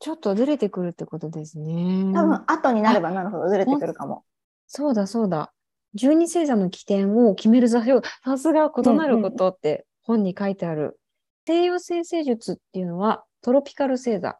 [0.00, 2.12] ちょっとずれてくるってことですね。
[2.14, 4.24] 多分後になればなるほどずれてくるかも。
[4.66, 5.52] そうだそうだ。
[5.94, 11.00] 十二星座の起点を決める座標、さすが異なることって本に書いてある。
[11.46, 14.38] 西洋星星術っていうのはトロピカル星座。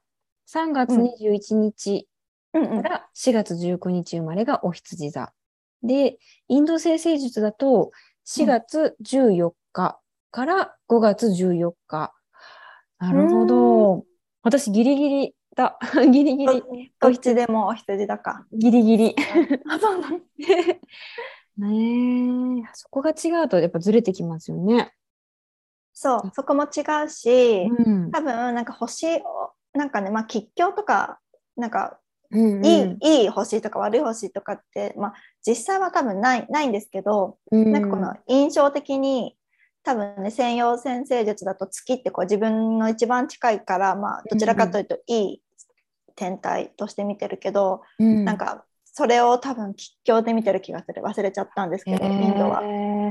[0.53, 2.09] 3月うん21日
[2.55, 5.33] うんうんから4月19日生まれがお羊座。
[5.83, 7.91] で、インド星星術だと
[8.27, 9.99] 4月14日
[10.31, 12.12] から5月14日。
[12.99, 14.05] なるほど。
[14.43, 15.79] 私ギリギリだ。
[16.11, 16.93] ギリギリ。
[17.01, 18.47] どっちでもお羊だか。
[18.53, 19.17] ギリギリ。
[19.69, 20.19] あそうなの
[21.59, 24.93] ねえ、そこが違うとやっぱずれてきますよね。
[25.93, 28.11] そうそこも違うし、うん。
[28.11, 31.19] 多分なんか星をなんかねまあ吉凶とか
[31.57, 31.99] なんか
[32.31, 35.14] うんいい,、いい星とか悪い星とかって、まあ、
[35.45, 39.38] 実際は多分ないないんですけど、うんなんかこの印象的に
[39.85, 45.43] 多分ね西洋先生術だと月ってこう自分の一番近いから、まあ、どちらかというといい
[46.17, 48.25] 天体として見てるけど、うん。
[48.25, 51.03] なんかそれを多分吉凶で見てる気がする。
[51.03, 52.61] 忘れちゃったんですけど、インドは。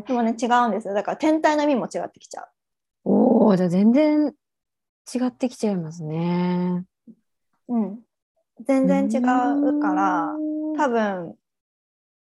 [0.06, 0.94] でもね違うんですよ。
[0.94, 2.48] だから天体の意味も違ってきちゃう。
[3.06, 4.34] おお、じゃあ全然
[5.16, 6.84] 違ってきちゃいますね。
[7.70, 8.00] うん、
[8.66, 9.22] 全然違う
[9.80, 10.36] から
[10.78, 11.36] 多分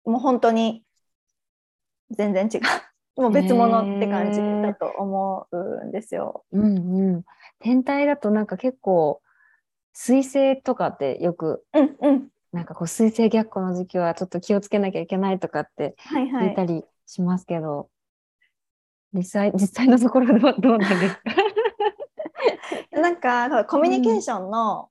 [0.05, 0.83] もう本当に
[2.11, 2.61] 全然違う
[3.15, 6.43] もう別物って感じだと思うんですよ。
[6.51, 7.23] うんうん。
[7.59, 9.21] 天体だとなんか結構
[9.93, 12.27] 水星とかってよくうんうん。
[12.51, 16.49] なんかこう水星逆行の時期はちょっと気をつけなきゃいけないとかってはいはい。
[16.49, 16.65] 聞いた。
[16.65, 17.89] りしますけど、
[19.13, 21.21] 実際 実際のところはどうなんですか？
[22.91, 24.89] なんかコミュニケーションの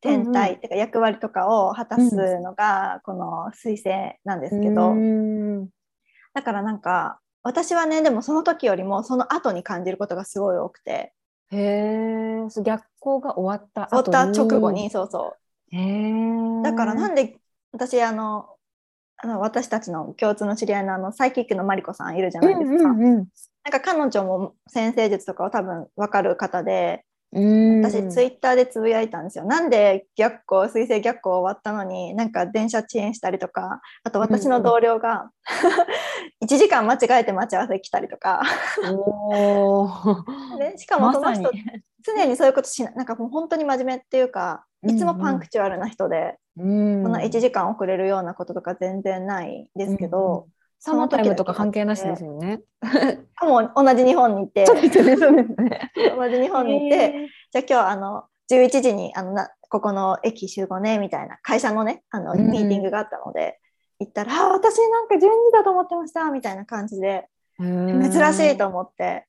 [0.00, 3.90] 天体、ってか役割とかを果たすのがこの水星
[4.24, 5.68] なんですけど、うん。
[6.34, 11.12] だからなんか私はねでもその時よりもその後に感じることがすごい多くて
[11.50, 15.36] へえ、逆行が終わった終わった後直後にそうそ
[15.72, 16.62] うへえ。
[16.62, 17.38] だからなんで
[17.72, 18.48] 私あの
[19.16, 22.90] あの私たちの共通の知り合いのあのサイキックのマリコさんいるじゃないですか。
[22.90, 23.28] うんうん
[23.64, 29.46] なんか彼女も先生術とかを多分分かる方でうん、私ツイッターでつぶやいたんですよ。
[29.46, 35.30] なんで逆行水星逆行終わったのになんか電車遅延したりとかあと私の同僚が
[36.44, 38.42] 1時間間違えて待ち合わせ来たりとか。
[40.76, 41.50] しかもその人ま
[42.04, 50.44] 常にそういうことしないなんかもう本当に真面目っていうかいつもパンクチュアルな人で、うんそんな1時間遅れるようなこととか全然ないですけど、うんうん
[50.84, 52.60] サマータイムとか関係なしですよね。
[53.40, 54.66] あもう同じ日本にいて。
[54.66, 55.92] そうですね、そうですね。
[56.16, 63.60] 同じ日本にいて、じゃあ今日あの11時にあのなここの駅集合ねみたいな会社のねあのうんミーティングがあったので、
[64.00, 67.28] 行ったら「あ私なんか12時だと思ってました」みたいな感じで
[67.60, 69.26] 珍しいと思って。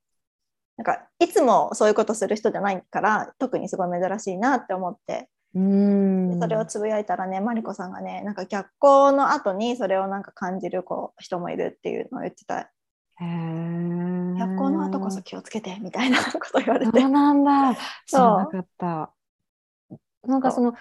[0.75, 6.39] なんかいつもそういうことする人じゃないから特にすごい珍しいなって思ってうん。
[6.39, 12.71] それをつぶやいたらねマリコさんがねなんか逆光の後にそれをなんか感じるこう人もいるっていうのを言ってた。
[13.19, 16.99] 逆光の後こそ気をつけてみたいな こと言われて。
[16.99, 17.75] そうなんだ。
[17.75, 18.21] 知そう。
[18.21, 19.13] らなかった。
[20.23, 20.73] なんかその、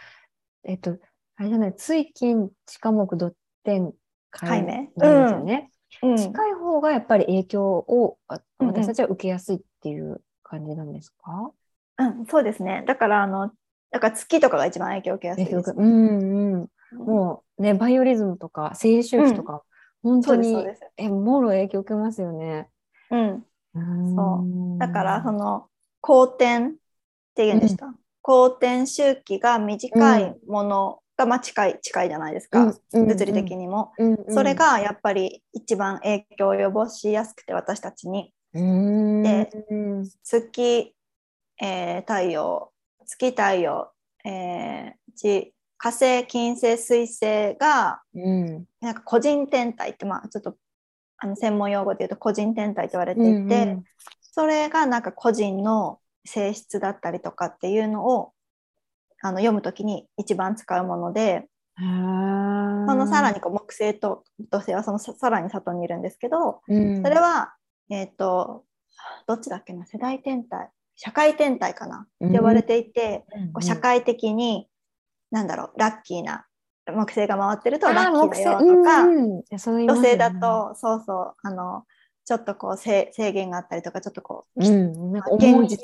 [0.64, 0.96] えっと、
[1.36, 3.92] あれじゃない、追金地下目ドッテン
[4.30, 4.66] 解明？
[4.66, 5.70] ですよね。
[6.02, 6.16] うん。
[6.16, 8.18] 近い方がやっぱり影響を
[8.58, 11.52] 私たちは受けやすいっていう感じなんですか、
[11.98, 12.84] うん、そうですね。
[12.86, 13.52] だからあの
[13.92, 15.72] だから月とかが一番影響を受けやすいです。
[15.76, 16.68] うんうん。
[17.06, 19.62] もうね、バイオリズムとか生理周期とか、
[20.02, 20.92] 本当にそうですそうです。
[20.96, 22.68] え、もろ影響受けますよね。
[23.10, 23.46] うん。
[24.16, 24.78] そう。
[24.78, 25.68] だからその
[26.00, 26.72] 好転っ
[27.34, 34.14] ていうんでした、好転周期が短いものがまあ近い近いじゃないですか、物理的に、にも、うん。
[34.14, 34.16] うん。
[34.28, 38.34] それ、がやっぱり一番影響を及ぼしやすくて私たちに。
[38.54, 39.42] うん。
[39.46, 39.74] でう
[40.04, 40.94] ん月、
[41.62, 42.71] えー太陽
[43.18, 43.90] 月太陽、
[44.24, 48.64] えー地火星金星水星がうん。
[48.80, 50.56] なんか個人天体ってまあちょっと
[51.18, 53.84] あの専門用語で言うと個人天体と言われていて、うんうん。
[54.22, 58.32] それがなんか個人の性質だったりとかっていうのを
[59.22, 61.46] あの読むときに一番使うもので
[61.76, 67.02] そのさらにこう木星と土星はそのささらに里にいるんですけどうん。
[67.02, 67.54] それは、
[67.90, 68.64] えっ、と
[69.26, 69.84] どっちだっけな？
[69.86, 70.70] 世代天体
[71.04, 72.06] 社会天体かな？
[72.24, 74.68] って呼ばれていて、こう社会的に
[75.32, 76.46] なんだろうラッキーな
[76.86, 81.82] 木星が回ってるとラッキーだよとか、うんうん、そう言いますよね女性だ、とそうそうあの
[82.24, 85.78] ちょっとこう制制限があったりとかちょっとこう、うん、現実。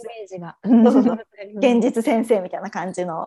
[1.58, 3.26] 現実実先生みたいな感じの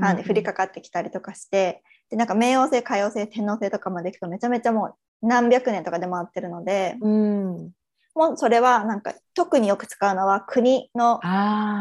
[0.00, 7.70] 感じ降りかかってきたりとかしてでなんか冥王星海王星天王星とかまで行くとめちゃめちゃもう何百年とかで回ってるのでうん、
[8.14, 11.20] もうそれはなんか特によく使うのは国の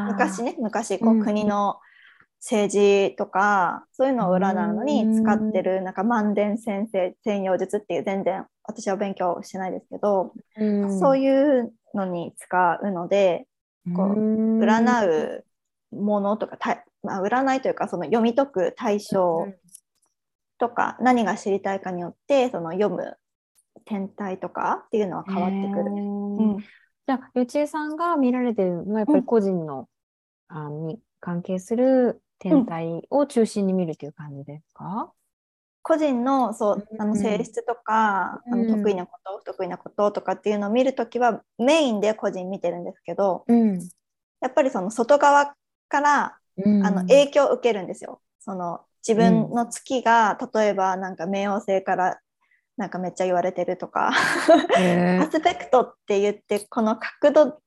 [0.07, 1.79] 昔ね昔こう国の
[2.39, 13.45] 政治とかそういうのを占うのに使ってるなんか万伝先生専用術っていう全然私は勉強してないですけど、うん、そういうのに使うので
[13.95, 14.59] こううん。
[14.59, 15.45] 占う
[15.91, 19.47] ものとかた、まあ、占いというかその読み解く対象
[20.59, 23.15] とか何が知りたいかによってその読む
[23.89, 25.91] 天体とかっていうのは変わってくる。
[25.91, 26.57] うん。
[26.59, 29.89] じゃあ、よちえさんが見られてるのはやっぱり個人の、
[30.47, 35.11] あに関係する天体を中心に見るという感じですか、
[35.81, 38.67] 個人のそうあうんの性質とか、あうん。
[38.67, 43.79] の得意なこと不得意なこととかっていうのを見るときはメインで個人見てるんですけどうん。
[44.41, 45.55] やっぱりその外側
[45.87, 46.85] からうん。
[46.85, 48.21] あの影響を受けるんですよ。
[48.39, 52.19] その自分の月が、例えばなんか冥王星から
[52.79, 54.13] なんかめっちゃ言われてるとか。
[54.77, 55.21] へー。
[55.21, 57.59] アスペクトって言ってこの角度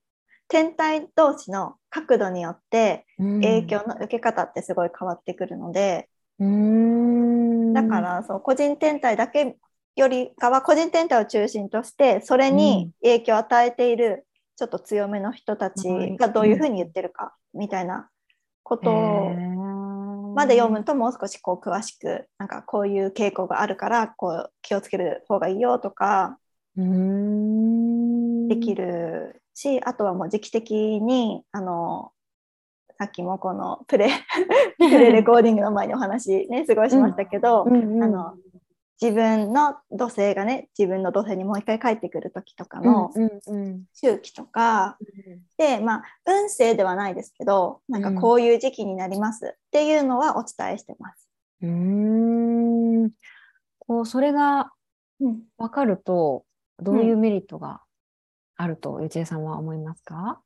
[0.49, 6.09] 天体同士の角度によって影響の受け方ってすごい変わってくるので、
[6.41, 7.73] うん。
[7.75, 9.57] だからそう個人天体だけ
[9.97, 15.89] よりかは個人天体を中心としてそれに影響を与えているちょっと強めの人たち
[16.19, 18.09] がどういうふうに言ってるかみたいな
[18.63, 19.31] ことを
[20.35, 26.39] まで読むともう少しこう詳しくなんかこういう傾向があるからこう気をつける方がいいよとか
[26.77, 28.49] うん。
[28.49, 32.13] できるし、あとはもう時期的にあの
[32.99, 34.09] さっきもこのプレ
[34.79, 38.03] プレレコーディングの前にお話ねすごいしましたけど、うんうん。
[38.03, 38.35] あの
[39.03, 43.83] 自分の土星がね自分の土星にもう一回帰ってくる時とかのうんうんうん。
[43.95, 44.97] 周期とか、
[45.59, 51.29] でまあ運勢ではないですけどなんかこういう時期になりますっていうのはお伝えしてます。
[51.63, 53.11] うーん。
[53.81, 54.71] こうそれが
[55.21, 55.43] うん。
[55.59, 56.45] 分かると
[56.79, 57.81] どういうメリットが
[58.57, 60.41] あると、よちえさんは思いますか、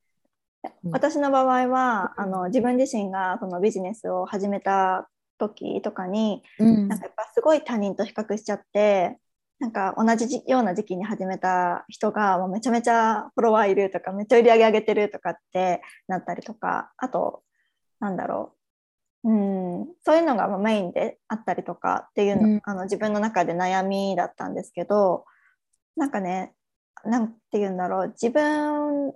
[0.85, 0.91] うん。
[0.93, 2.25] 私の場合は、うん。
[2.25, 5.09] あの自分自身がそのビジネスを始めた
[5.39, 6.89] 時とかに、うん。
[6.89, 9.19] なんかやっぱすごい他人と比較しちゃって
[9.59, 16.93] なんか同じじような時期に始めた人がもうめちゃめちゃフォロワーいるとかめっちゃ売り上げ上げてるとかってなったりとか。
[16.99, 17.43] あと
[18.01, 18.55] なんだろ
[19.25, 19.31] う。
[19.31, 19.89] うん。
[20.05, 22.61] そういうのがまあメインであったりとかっていうの、うん。
[22.65, 25.25] あの自分の中で悩みだったんですけど
[25.97, 26.53] なんかね
[27.05, 28.09] なんて言うんだろう。
[28.09, 29.15] 自分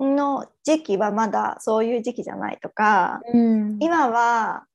[0.00, 3.78] の時期はまだそういう時期じゃないとか、うん。
[3.80, 4.66] 今は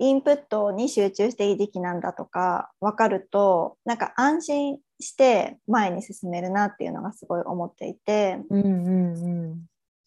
[0.00, 8.38] インプットに集中していい時期なんだとか分かるとなんか安心して前に進めるなっていうのがすごい思っていて。
[8.48, 9.66] うんうんうん。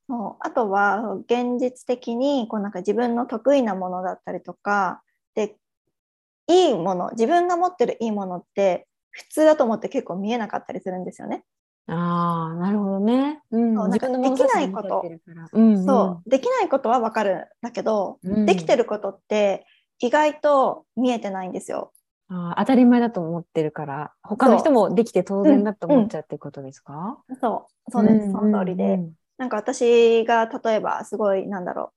[0.10, 0.36] そう。
[0.40, 5.02] あとは現実的にこうなんか自分の得意なものだったりとか
[5.36, 5.56] で
[6.48, 11.44] いいもの自分が持ってるいいものって普通だと思って結構見えなかったりするんですよね。
[11.88, 13.42] ああ、なるほどね。
[13.52, 14.82] うん、そうなんかで見ちゃってるか
[15.34, 15.50] ら。
[15.52, 16.30] うん、そう。
[16.30, 18.46] できないことは分かるんだけど、うん。
[18.46, 19.66] できてることって
[20.04, 21.94] 意外と見えてないんですよ。
[22.28, 27.92] あー当たり前だと思ってるから、他の人もできて当然だと思っちゃうってことですか、そう。
[27.92, 28.96] そうです、んその通りで。
[28.96, 31.92] うんなんか私が例えばすごいなんだろ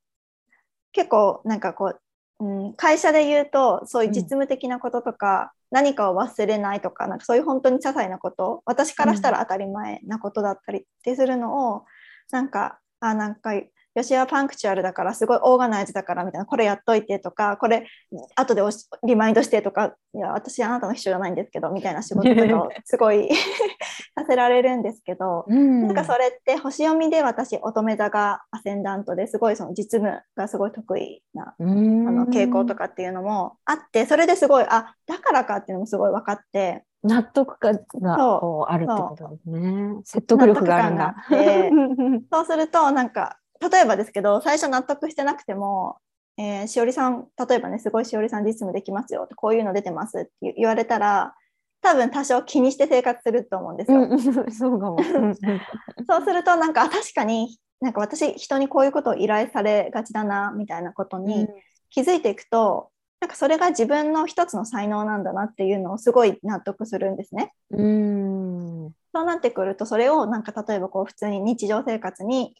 [0.49, 0.53] う。
[0.93, 1.95] 結構なんかこ
[2.41, 8.63] う、うん、会社で言うとそういう実務的なこととか、何かを忘れないとかなんかそういう本当に些細なこと。
[8.65, 11.85] 私からしたら当たり前なことだったりってするのを、
[12.31, 13.51] なんかあなんか
[13.97, 17.87] 吉はパンクチュアルだからすごいオーガナイズだからみたいなこれやっといてとかこれ
[18.35, 23.29] 後でおしリマインドしてとかいや私あなたの秘書じゃないんですけどみたいな仕事とかをすごい
[24.15, 40.01] させられるんですけど、うんなんかそれって星読みで私乙女座がアセンダントですごいその実務がすごい得意なあの傾向とかっていうのもあってそれですごいあだからかっていうのもすごい分かって納得感がこうあるってことですね。
[40.05, 41.15] 説得力があるんだ。
[42.33, 45.99] そうするとなんか例えばですけど最初納得してなくても、
[46.39, 51.35] えーしおりさん例えばねすごいしおりさん実務できますよってこういうの出てますって言われたら
[51.83, 53.99] 多分多少気にして生活すると思うんですよ。
[53.99, 54.21] うんうん
[54.53, 54.97] そうかも。
[54.97, 55.37] うんうん
[56.09, 61.47] そうするとなんかあ確かになんか私人にこういうことを依頼されがちだなみたいなことに
[61.91, 62.91] 気づいていくと、
[63.21, 67.53] なんかそれが自分の一つの才能なんだなっていうのをすごい納得するんですね。
[67.71, 68.93] うん。
[69.15, 72.55] そうなってくるとそれをなんか例えばこう普通に日常生活にい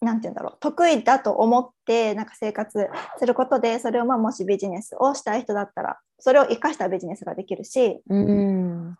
[0.00, 2.88] なんて言うんだろう得意だと思ってなんか生活
[3.18, 8.96] することでそれをまあもしビジネスをしたい人だったらそれを生かしたビジネスができるし、うん。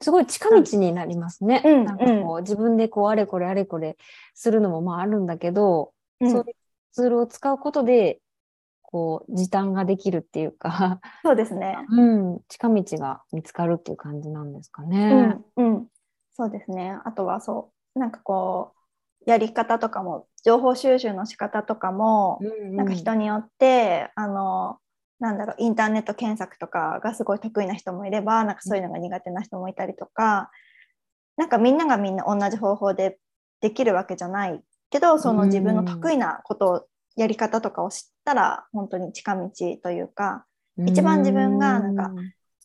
[0.00, 1.62] すごい近道になりますね。
[1.64, 3.96] うんなんかこう自分でこうあれこれあれこれ
[4.34, 6.54] するのもまああるんだけど、うんそういう
[6.92, 8.20] ツールを使うことで
[8.82, 11.78] こう時短ができるっていうか、そうですね。
[11.88, 12.00] う
[12.34, 15.12] ん、近道が見つかるっていう感じなんですかうね。
[15.12, 15.86] ん、うん、
[16.34, 16.98] そうですね。
[17.04, 18.81] あとはそうなんかこう
[19.26, 24.78] やり方とかも情報収集の仕方とかも、うんなんか人によってあの
[25.20, 30.50] なんだろうインターネット検索とかがすごい得意な人もいればなんかそういうのが苦手な人もいたりとか、
[31.36, 33.18] なんかみんながみんな同じ方法で
[33.60, 34.60] できるわけじゃない
[34.90, 39.50] けどその自分の得意なことをやり方とかを知ったら本当に近道
[39.82, 40.44] というか
[40.86, 42.10] 一番自分がなんか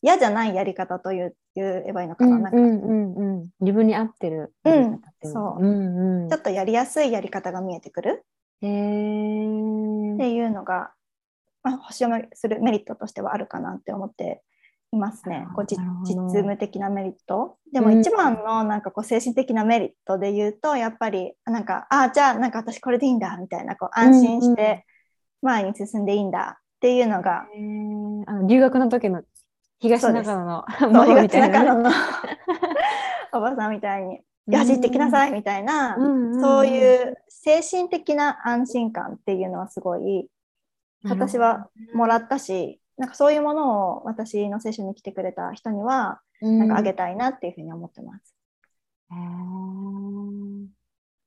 [0.02, 2.56] 嫌じゃないやり方という言えばいいのかな,、なんか。
[2.56, 5.64] うんうん自分に合ってるやり方っていうのそう。
[5.64, 6.28] うんうん。
[6.28, 8.24] ちょっとやりやすいやり方が見えてくる？
[8.62, 10.14] へー。
[10.14, 10.92] っていうのが、
[11.62, 14.42] まあ、星読みするメリットとしてはあるかなって思って
[14.92, 15.46] いますね。
[15.54, 15.76] こう実
[16.14, 17.56] 務的なメリット。
[17.72, 24.84] でもうん一番のなんかこう精神的なメリットで言うとやっぱりなんかあじゃあなんか私これでいいんだみたいなこう安心して
[25.42, 27.46] 前に進んでいいんだっていうのが、
[28.26, 29.22] あの留学の時の
[29.80, 30.64] 東中野の
[31.06, 31.90] み東たいなね。
[33.32, 40.28] おばさんみたいに「よし行ってきなさい」みたいな、うんうんそういう精神的な安心感っていうのはすごい
[41.04, 48.34] 私はもらったしなんかそういうものを私のセッションに来てくれた人にはなんかあげたいなっていうふうに思ってます。
[49.12, 50.66] へー。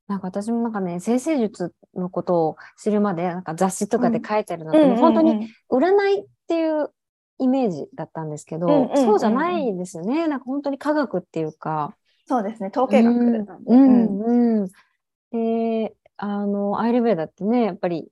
[0.08, 6.90] なんか私もなんかね先生術のことを知るまでなんか雑誌とかで書いてあるのって、もう本当に占いっていう
[7.42, 9.06] イメージだったんですけど、うんうんうんうん。
[9.06, 10.28] そうじゃないですよね。
[10.28, 11.96] なんか本当に科学っていうか。
[12.28, 12.70] そうですね。
[12.70, 14.62] 統計学なんで、ううんん。
[14.62, 14.70] うん、
[15.32, 18.08] であのアイルベーダってねやっぱり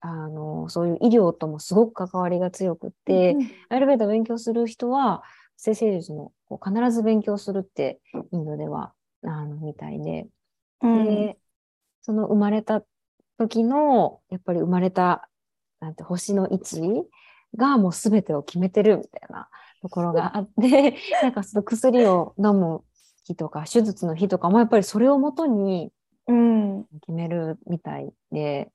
[0.00, 3.36] あのそういう医療ともすごく関わりが強くって、
[3.68, 5.22] アイルベーダ勉強する人は
[5.56, 8.00] 生成術のこう必ず勉強するって
[8.32, 8.92] インドでは
[9.24, 10.28] あのみたいで、
[10.82, 11.04] うん。
[11.06, 11.38] で
[12.02, 12.82] その生まれた
[13.38, 15.28] 時のやっぱり生まれた
[15.80, 16.80] なんて星の位置
[17.56, 19.48] がもう全てを決めてるみたいな
[19.82, 22.82] ところがあって なんかその薬を飲む
[23.24, 25.92] 日とか手術の日とかもやっぱりそれをもとに
[26.26, 28.70] うん決めるみたいで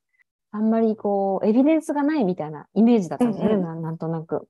[0.51, 4.47] あんまりこうエビデンスがないみたいなイメージだったんですよね、うんうんななんとなく。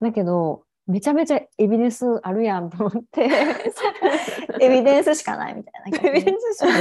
[0.00, 3.24] だけどめちゃめちゃエビデンスあるやんと思って。
[4.60, 6.80] エビデンスしかないみたいなエビデンスしかな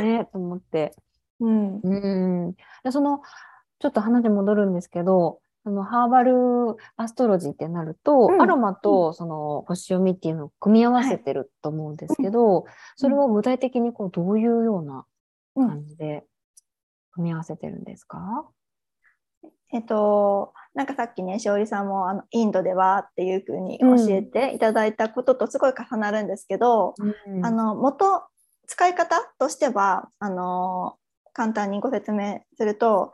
[0.00, 0.02] い。
[0.18, 0.92] ねと思って。
[1.40, 1.80] うん。
[1.82, 2.54] うん。
[2.82, 3.20] でその
[3.80, 6.34] ちょっと話戻るんですけど、あのハーバル
[6.96, 8.42] アストロジーってなると、うん。
[8.42, 12.64] アロマとその星読みっていうのを組み合わせてると思うんですけど、
[12.96, 15.06] それを具体的にこうどういうような
[15.56, 15.68] うん。
[15.68, 16.24] 感じで
[17.12, 18.48] 組み合わせてるんですか？
[19.72, 27.46] えっとなんかさっきねしおりさんもあのインドではっていうふうに教えていただいたこととすごい重なるんですけど、うん。
[27.46, 28.24] あの元
[28.66, 30.96] 使い方としてはあの
[31.34, 33.12] 簡単にご説明すると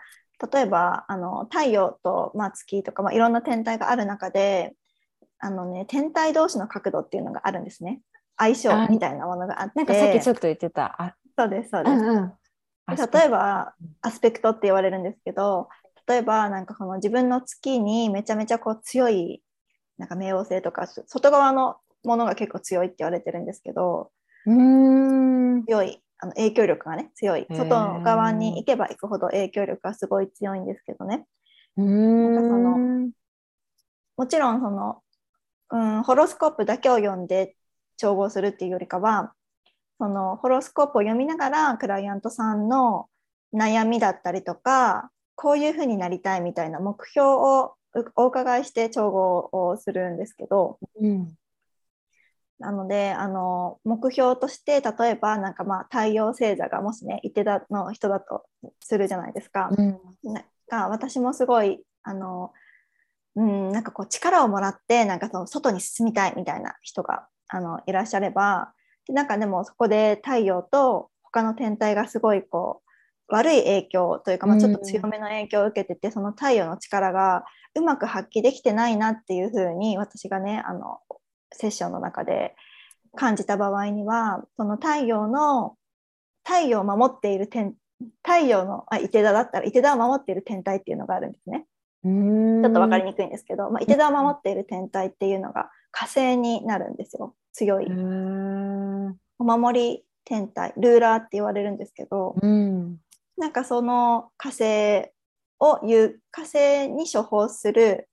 [0.53, 4.75] 例えばあの太陽と、まあ、月とか、まあ、いろんな天体がある中で
[5.39, 8.01] あのね天体同士の角度っていうのがあるんですね。
[8.37, 9.73] 相性みたいなものがあって。
[9.77, 11.03] なんかさっきちょっと言ってた。
[11.03, 12.33] あそうですそうです、うんうん。
[12.89, 15.69] 例えばアスペクトって言われるんですけど
[16.07, 19.43] 例えばなんかこの自分の月にめちゃめちゃこう強い
[19.97, 24.11] なんか冥王星とか外側のものが結構強いって言われてるんですけど
[24.47, 25.65] うーん。
[25.67, 27.47] 強いあの影響力がね強い。
[27.51, 31.27] 外側に行けば行くほど影響力がすごい強いんですけどね。
[31.77, 33.11] うーなんかそのん
[34.17, 35.03] もちろんその、
[35.71, 37.57] うん、ホロスコープだけを読んで
[37.97, 39.33] 調合するっていうよりかは
[39.99, 43.07] そのホロスコープを読みながらクライアントさんの
[43.55, 47.75] 悩みだったりとかこういうふうになりたいみたいな目標を
[48.15, 51.35] お伺いして調合をするんですけどうん
[52.61, 58.45] なのであの目標として例えばなんかまあ太陽星座がもしね伊手座の人だと
[58.81, 59.71] するじゃないですか。
[59.77, 62.53] うんなんか私もすごいあの、
[63.35, 68.73] うん、なんかこう力をもらってなんかその外に進みたいみたいな人があのいらっしゃれば
[69.07, 72.91] でなんかでもそこで太陽と他の天体がすごいこう
[73.35, 77.45] 悪い影響というか、まあ、ちょっと強めの影響を受けてて、その太陽の力が
[77.77, 80.99] うまく発揮できてないなっていうふうに私がねあの
[81.53, 82.55] セッションの中で
[83.17, 85.77] 感じた場合にはその太陽の
[86.45, 87.75] 太陽を守っている天
[88.23, 91.67] 太陽のあ伊手座だったら伊手座を守っている天体っていうのがあるんですね。
[92.03, 97.35] ちょっと分かりにくいんですけど、まあ、伊手座を守っている天体っていうのが火星になるんですよ。
[97.53, 97.87] 強い。
[99.39, 102.97] お守り天体ルーラーって言われるんですけどうん。
[103.37, 105.11] なんかその火星
[105.59, 108.09] を言う火星に処方する、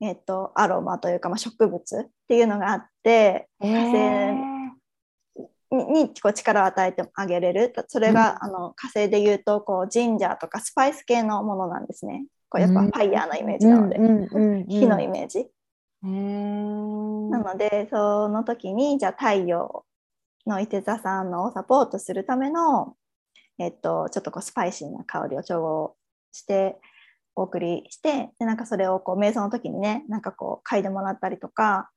[0.00, 4.48] えっとアロマというか、まあ、植物っていうのがあってへ火星ー
[5.70, 7.74] ににこう力を与えてあげれる。
[7.88, 12.24] それが、あの火星で言うとこうジンジャーとかスパイス系のものなんですね。
[12.48, 12.90] これやっぱうん。
[12.90, 14.66] ファイヤーのイメージなので、うんうんうんうん。
[14.66, 15.46] 火のイメージ。
[16.02, 19.84] なのでその時にじゃあ太陽
[20.46, 22.94] の伊手座さんのをサポートするための、
[23.58, 25.96] えっと、ちょっとこうスパイシーな香りを調合
[26.32, 26.78] して
[27.34, 31.90] お送りしてでなんかそれをこう瞑想の時にねなんかこう嗅いでもらったりとか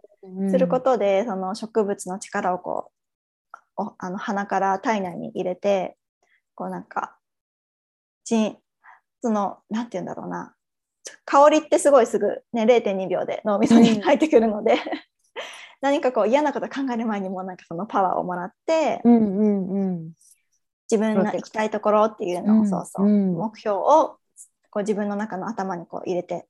[0.50, 2.92] することで、その植物の力をこ
[3.54, 5.98] うおあの鼻から体内に入れて
[6.56, 7.18] こうなんか
[8.24, 8.58] じん
[9.22, 10.56] そのなんて言うんだろうな。
[11.26, 14.78] 香りってすごいすぐ、ね、0.2秒で脳みそに入ってくるので、
[15.82, 20.12] 何かこう嫌なこと考える前にもなんかそのパワーをもらって、うんうんうん。
[20.90, 22.70] 自分の行きたいところっていうのを、うん。
[22.70, 23.34] そうそう、うん。
[23.36, 24.18] 目標を
[24.70, 26.48] こう自分の中の頭にこう入れて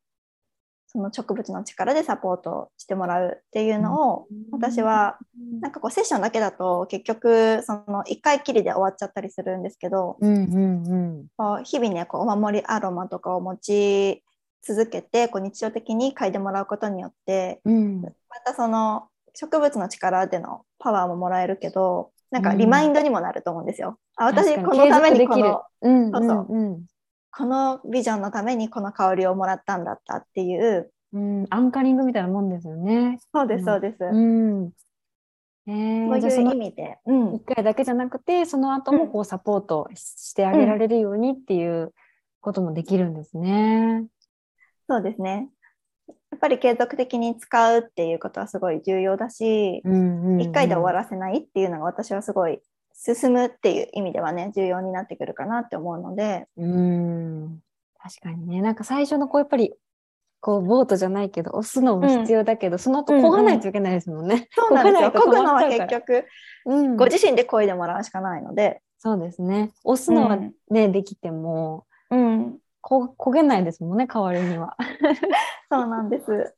[0.92, 5.18] その植物の力でサポートしてもらうっていうのを、私は
[5.62, 14.24] なんかこうセッションだけだと結局その1回きりで終わっちゃったりするんですけど、う日々ねこうお守りアロマとかを持ち
[14.64, 18.02] 続けてこう日常的に嗅いでもらうことによってうん。
[18.02, 18.12] ま
[18.46, 23.98] たその植物の力でのパワーももらえるけどなんかリマインドにもなると思うんですよ。
[24.18, 26.58] あ私このためにこのうんそうそうう。
[26.58, 26.86] ん
[27.32, 30.92] このビジョンのためにこの香りをもらったんだったっていう。
[31.14, 33.20] うんアンカリングみたいなもんですよね。
[33.34, 33.60] そうでうん。
[33.60, 34.72] すそうです、うん。
[35.68, 37.36] えーそういう意味で、うん。
[37.36, 41.94] 1回だけじゃなくてその後もこうサポートしてあげられるようにっていう
[42.40, 44.06] こともできるんですね。
[44.90, 45.50] そうですね。
[46.08, 50.42] やっぱり継続的に使うっていうことはすごい重要だし、うんうんうん。
[50.42, 52.62] 1回で終わらせないっていうのが私はすごい
[53.04, 56.48] 進むっていう意味ではね重要になってくるかなって思うので。
[56.56, 57.60] うん。
[58.00, 58.62] 確かにね。
[58.62, 59.74] なんか最初のこうやっぱり
[60.40, 64.50] こうボートじゃないけど押すのも必要だけど、その後漕がないといけないですもんね。
[64.52, 65.10] そうなんですよ。
[65.14, 66.26] 漕ぐのは結局
[66.66, 66.96] うん。
[66.96, 69.72] ご自身で漕いでもらうしかないので、そうですね。
[69.84, 70.38] 押すのは
[70.70, 74.76] ね、できてもうん、こ焦げないですもんね代わりには。
[75.72, 76.54] そうなんです。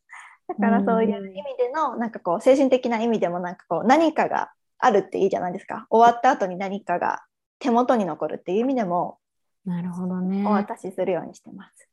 [0.49, 4.51] だからそういう意味でのなんかこう精神的な意味でもなんかこう何かが
[4.85, 7.23] あるっていいじゃないですか終わった後に何かが
[7.59, 9.17] 手元に残るっていう意味でも
[9.65, 10.51] なるほどねお。
[10.51, 11.87] 渡しするようにしてます。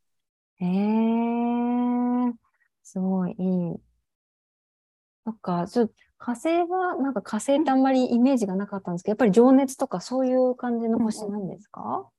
[0.57, 2.33] へえ
[2.83, 3.75] すごいいい。
[5.23, 12.09] そっか、ちょ火星は、なんか火星ってあんまりイメージがなかったんですけど、やっぱり情熱とかそういう感じの星なんですか、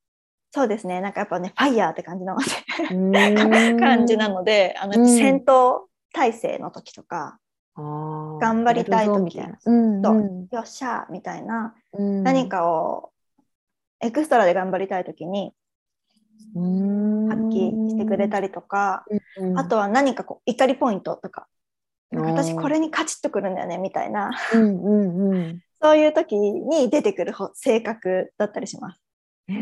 [0.54, 7.38] そうですねなんかやっぱねファイヤーって感じのうーん 感じなのであのうん戦闘態勢の時とか、
[7.74, 9.72] 頑張りたい時やるぞみたいな。
[9.72, 10.16] うんそう。
[10.16, 10.48] うん。
[10.50, 12.22] よっしゃーみたいな、うん。
[12.22, 13.10] 何かを
[14.00, 15.52] エクストラで頑張りたい時に
[16.54, 19.04] 発揮してくれたりとか、
[19.38, 21.46] うんあとは何かこう怒りポイントとか。
[22.10, 24.30] なんか私これにカチッとくるんだよねみたいな。
[24.52, 25.60] うんうんうん。
[25.80, 29.00] そういう時に出てくるほ性格だったりします。
[29.48, 29.58] へえ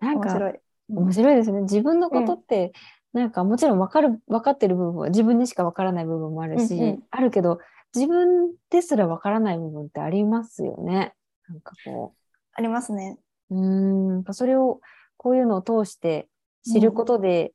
[0.00, 0.54] なんか面白い。
[0.88, 1.62] 面白いですね。
[1.62, 2.72] 自分のことって、
[3.16, 7.60] なんかもちろん分かる分かってる部分は自分にしか分からない部分もあるし、うんうんあるけど
[7.94, 11.14] 自分ですら分からない部分ってありますよね。
[11.48, 12.12] なんかこ
[12.52, 13.18] ありますね。
[13.48, 14.80] うんそれを
[15.16, 16.28] こういうのを通して
[16.62, 17.52] 知ることで、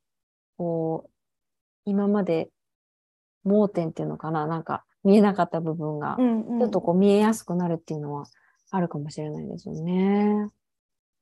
[0.58, 1.10] こう
[1.86, 2.50] 今まで
[3.44, 8.26] 盲点っていうのかななんか見えなかった部分がうんうんちょっとこう見えやすくなるっていうのは
[8.72, 10.50] あるかもしれないですよね。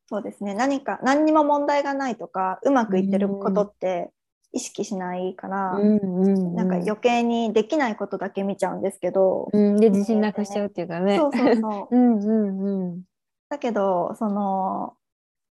[0.07, 0.53] そうですね。
[0.53, 4.11] 何か何にも問題がないとかうまくいってることって
[4.51, 11.17] 意識しないから、うんうんうんなんか余計にできないことだけ見ちゃうんですけど、うん、で自信なくしちゃうっていうかね。
[11.17, 11.95] そうそうそう。
[11.95, 13.01] うんうんうん。
[13.49, 14.93] だけどその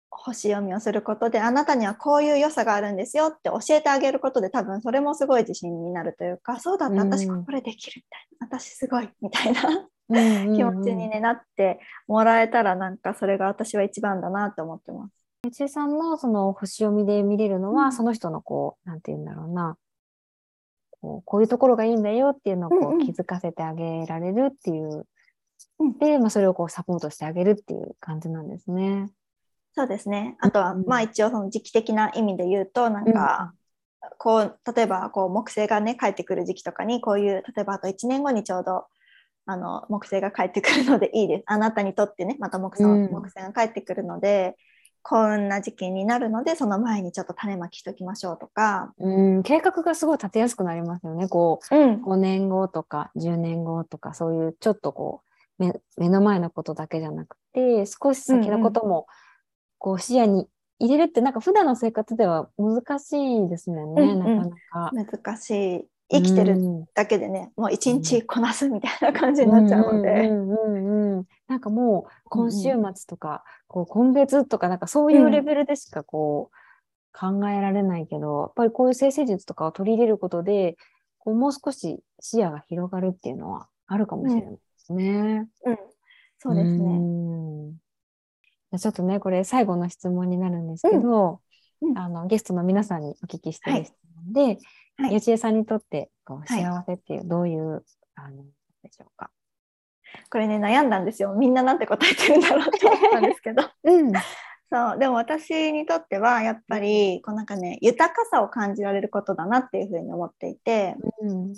[0.09, 8.01] 星読みをすることであなたにはこういう良さがあるんですよって教えてあげることで多分それもすごい自信になるというかそうだったうん私これできる
[8.39, 15.24] みたいな私すごいみたいなうんうんうん気持ちに、ねなってもらえたらなんかそれが私は一番だなって思ってます。
[15.47, 17.93] うちさんのその星読みで見れるのは、うん。
[17.93, 19.77] その人のこう、なんて言うんだろうな、
[21.01, 23.01] こうこういうところがいいんだよっていうのをこうんうん。
[23.01, 25.07] う気づかせてあげられるっていう。
[25.79, 25.97] うん。
[25.97, 29.09] で、まあ、それをこうサポートしてあげるっていう感じなんですね。
[29.73, 30.37] そうですね。
[30.39, 30.85] あとは、うん。
[30.85, 33.53] まあ一応その時期的な意味で言うとなんか、
[34.17, 38.85] こう例えばこう木星がね帰ってくる時期とかにこういう例えばあと1年後にちょうど
[39.47, 41.43] あの木星が帰ってくるのでいいです。
[41.47, 43.11] あなたにとってねまた木星,、うん。
[43.11, 44.55] 木星が帰ってくるので
[45.07, 51.27] 幸運な時期になるのでその前にちょっと種まきしときましょうとか、うん、計画がすごい立てやすくなりますよね。
[51.27, 55.21] こう、うん、5年後とか10年後とかそういうちょっとこ
[55.59, 59.05] う目目の前のことだけじゃなくて少し先のことも
[59.77, 60.47] こう視野に
[60.79, 65.21] 入れるってなんか普段の生活では難しいですもんね、うんうんなかなか。
[65.21, 71.25] 難しい生きてるうんだけでね、もう一日こなすみたいな感じになっちゃうので、うんうんうんうん。
[71.47, 80.77] なんかもう今週うん末とか、こう今月とかなんかそういうレベルでしかこう考えられないけど、やっぱりこういう生成術とかを取り入れることで
[81.17, 85.47] こうもう少し視野が広がるっていうのはあるかもしれないですね。
[85.65, 85.77] うん、
[86.37, 87.69] そうですね。
[88.77, 91.39] ちょっとねこれ最後の質問になるんですけど、
[91.81, 91.89] うん。
[91.89, 91.97] うん。
[91.97, 93.93] あのゲストの皆さんにお聞きしてはいる質
[94.23, 94.59] 問で、はい
[94.97, 96.63] よちえさんにとってこうはい。
[96.63, 97.83] 幸せっていうどういう、
[98.15, 98.43] あの
[98.83, 99.29] でしょうか？
[100.29, 101.33] これね悩んだんですよ。
[101.33, 103.63] みんななんて答えてるんだろうって思ったんですけど。
[103.83, 104.11] うん。
[104.71, 104.99] そう。
[104.99, 110.95] でも私にとってはやっぱりこうなんかね豊かさを感じられることだなっていうふうに思っていて。
[111.21, 111.53] うん。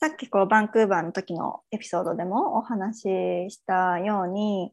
[0.00, 3.00] さっきこうバンクーバーの時のエピソードでもお話
[3.48, 4.72] ししたように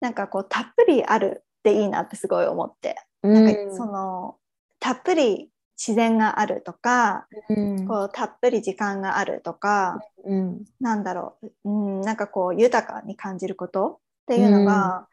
[0.00, 4.38] なんかこうたっぷりあるっていいなってすごい思って、なんかその
[4.80, 7.86] たっぷり自然があるとか、うん。
[7.86, 10.64] こうたっぷり時間があるとか、うん。
[10.80, 15.06] なんだろう、うん、なんかこう豊かに感じることっていうのが、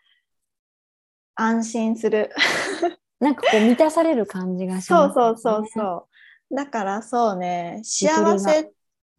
[1.35, 2.31] 安心する。
[3.19, 6.07] なんかこう満たされる感じがしそうます、そうそうそ
[6.51, 6.55] う。
[6.55, 8.71] だからそうね、幸せっ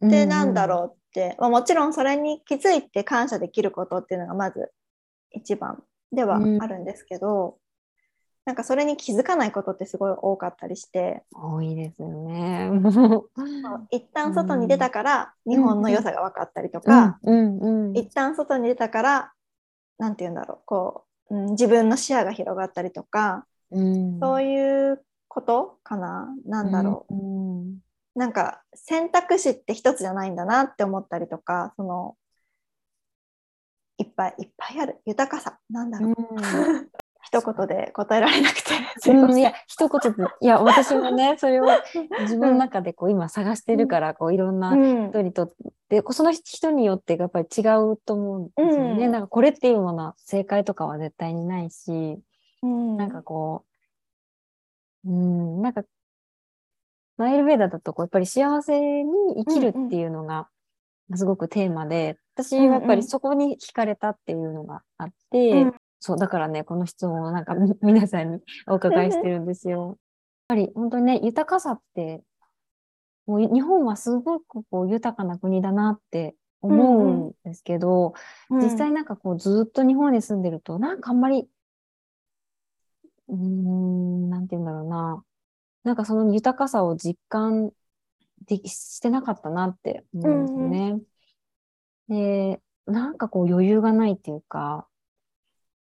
[0.09, 4.71] てなんだうろうって、まあ、もちろんそれに気づいて感謝できることっていうのがまず
[5.31, 7.57] 一番ではあるんですけど、
[8.45, 12.71] なんかそれに気づかないことってすごい多かったりして、ん多いですよね。
[13.91, 17.97] 一旦外に出たから日本の良さが分かったりとか、うんうんうん。
[17.97, 19.33] 一旦外に出たから
[19.99, 24.19] なんて言うんだろうこう、うん、自分の視野が広がったりとか、うん。
[24.19, 26.27] そういうことかな？
[26.45, 27.77] なんだろう、うんうん。
[28.15, 32.17] なんか選択肢って一つじゃないんだなって思ったりとかその
[33.97, 34.99] いっぱいいっぱいある。
[35.05, 35.59] 豊かさ。
[35.69, 36.15] なんだろう、
[37.23, 38.71] 一言で答えられなくて
[39.11, 40.23] うん、いや一言で。
[40.41, 41.65] いや私もねそれを
[42.21, 45.09] 自分の中でこう今探してるからこういろんなうん。
[45.09, 45.51] 人にとっ
[45.89, 47.61] てその人によってやっぱり違
[47.91, 49.05] うと思うんですよね。
[49.05, 49.11] うん。
[49.11, 52.19] なんかこれっていうものは正解とかは絶対にないし、
[52.63, 52.97] うん。
[52.97, 53.65] なんかこ
[55.05, 55.83] う、うん、なんか、
[57.17, 59.11] マイルベーダだとこうやっぱり幸せに
[59.45, 60.49] 生きるっていうのが
[61.15, 69.85] すごくテーマで、私はやっぱりそこに惹かれたっていうのがあって、うんそう、だからね、この質問をなんかみ 皆さんにお伺いしてるんですよ。
[69.85, 69.97] やっ
[70.49, 72.23] ぱり本当にね、豊かさって、
[73.27, 78.15] もう日本はすごくこう豊かな国だなって思うんですけど、
[78.49, 81.47] うん実際なんかこうずっと日本に住んでると、なんかあんまり、
[83.29, 85.23] うーん、なんて言うんだろうな。
[85.83, 87.71] なんかその豊かさを実感
[88.47, 91.01] できしてなかったなって思うんですよね。
[92.09, 94.87] で、なんかこう余裕がないっていうか、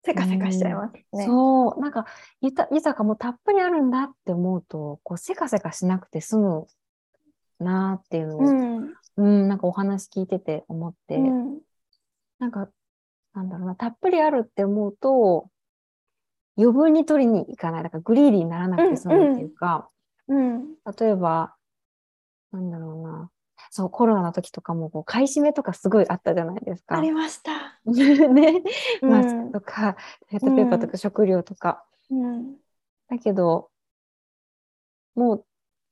[0.04, 1.26] せかせかしちゃいますね。
[1.26, 2.06] そう、なんか
[2.40, 6.66] 豊豊かもたっぷりあるんだって思うと、こうせかせかしなくて済む
[7.58, 11.58] なっていうのを、うんうん、なんかお話聞いてて思って、うん
[12.38, 12.68] なんか、
[13.34, 15.48] なんだろうな、たっぷりあるって思うと、
[16.56, 19.88] 余分に取りに行かない、だからグリーディーにならなくて済むっていうか、
[20.28, 21.54] うん、例えば、
[22.52, 23.30] なんだろうな。
[23.70, 26.96] そう、コロナの時とかも、こう、買い占めとかすごいあったじゃないですか。
[26.96, 27.50] ありました。
[28.32, 28.62] ね。
[29.02, 29.10] うん。
[29.10, 29.96] マスクとか、
[30.30, 31.84] トイレットペーパーとか食料とか。
[32.10, 32.56] うん、
[33.08, 33.70] だけど、
[35.14, 35.46] もう、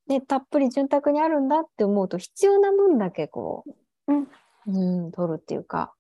[0.07, 3.65] ね、たっぷり潤沢にあるんだって思うと、必要な分だけこ
[4.07, 4.29] う、うん。
[4.67, 5.95] うん、取るっていうか、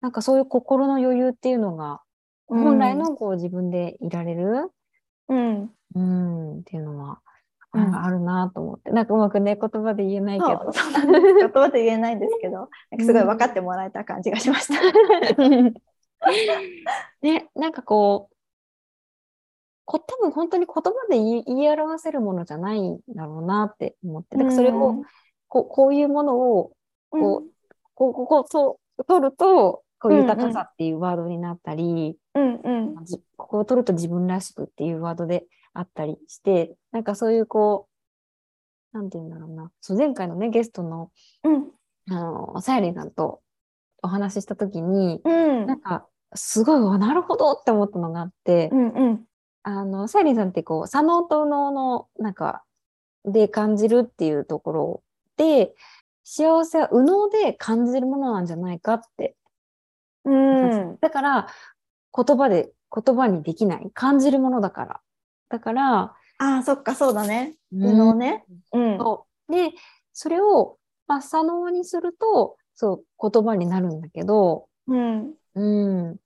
[0.00, 2.02] なんかそういう心の余裕っていうのが、
[2.46, 4.70] 本来のこう自分でいられる、
[5.28, 7.16] うん、うん、っていうのは、うん
[7.76, 10.70] なんかあるなと思って、なんかうまくね、言葉で言えないけど。
[10.72, 12.68] 言葉で言えないんですけど、
[12.98, 14.74] すごい分かってもらえた感じがしました。
[17.22, 18.36] ね、なんかこう、
[19.84, 25.04] こ多分本当に言葉で言い表せるものじゃないんだろうなって思って、だからそれを、
[25.48, 26.72] こうこういうものを
[27.12, 27.42] うん、こう
[27.94, 30.22] こうここそう取るとこううんうん。
[30.22, 35.46] 豊かさっていうワードになったり、うん、うん、じここを取ると自分らしくっていうワードで
[35.78, 37.88] あったりしてなんかそういうこ
[38.94, 39.70] うなんて言うんだろうな。
[39.80, 41.10] そう前回のねゲストの
[41.44, 41.70] うん、
[42.10, 43.40] あのさゆりんさんと
[44.02, 49.24] お話しした時に、うん、なんかすごいわなるほどって思ったのがあって、うん、うん、
[49.62, 52.62] あのさゆりんさんってこう左脳と右脳のなんか
[53.24, 55.02] で感じるっていうところ
[55.36, 55.74] で
[56.24, 59.36] 幸せは右脳で感じるものなんじゃないかって。
[60.24, 61.46] うん、だから
[62.12, 63.90] 言葉で言葉にできない。
[63.94, 65.00] 感じるものだから
[65.48, 67.56] だからああ、そっか、そうだね。
[67.72, 67.82] うん。
[67.82, 68.44] 右脳ね。
[68.72, 69.52] うん、そう。
[69.52, 69.70] で
[70.12, 76.16] それを、まあ、左脳にするとそう言葉になるんだけどうん、うん。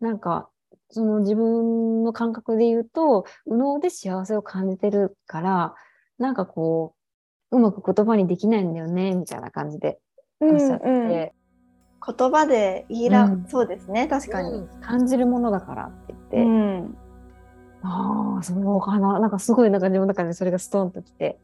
[0.00, 0.48] なんか
[0.90, 5.74] その自分の感覚で言うと右脳で幸せを感じてるから
[6.18, 6.94] なんかこ
[7.50, 9.98] ううまく言葉にできないんだよねみたいな感じで
[10.40, 13.46] うん、おっしゃって、うん、言葉で言いら、うん。
[13.48, 14.50] そうですね、確かに。
[14.50, 14.80] うん。
[14.80, 16.96] 感じるものだからって言って、うん、
[17.82, 19.18] ああそうかな。
[19.18, 21.38] なんかすごいなんか自分の中でそれがストンときて。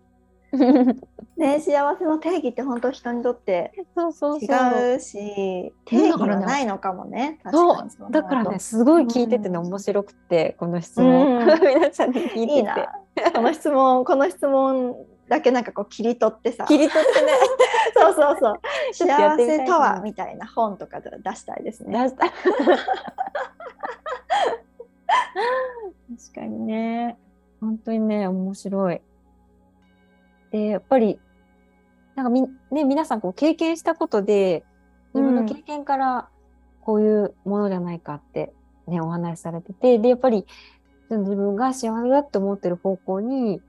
[1.37, 4.49] ね、幸せの定義って本当人にとってそうそうそう。
[4.49, 7.41] 違うし、定義はないのかもね。
[7.43, 9.66] 確そかにうだからね、すごい聞いててね、うん。
[9.66, 11.47] 面白くてこの質問、うん。
[11.61, 13.32] 皆さんに聞いてて。
[13.35, 14.95] この質問、この質問
[15.28, 16.64] だけなんかこう切り取ってさ。
[16.66, 17.32] 切り取ってね。
[17.95, 18.61] そうそうそう。
[18.93, 21.99] 幸せとはみたいな本とかで出したいですね。
[22.05, 22.26] 出した
[26.18, 27.16] 確かにね
[27.61, 29.00] 本当にね面白い
[30.50, 31.18] でやっぱり
[32.14, 34.64] なんかみ、ね、皆さんこう経験したことで
[35.14, 36.28] 自分の経験から
[36.80, 38.52] こういうものじゃないかって、
[38.86, 40.44] ねお話しされててでやっぱり
[41.11, 43.62] 自分が幸せだって思ってる方向に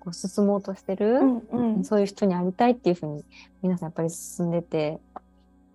[0.00, 1.84] こう進もうとしてる、うんうん。
[1.84, 3.24] そういう人にありたいっていうふうに
[3.62, 4.98] 皆さんやっぱり進んでて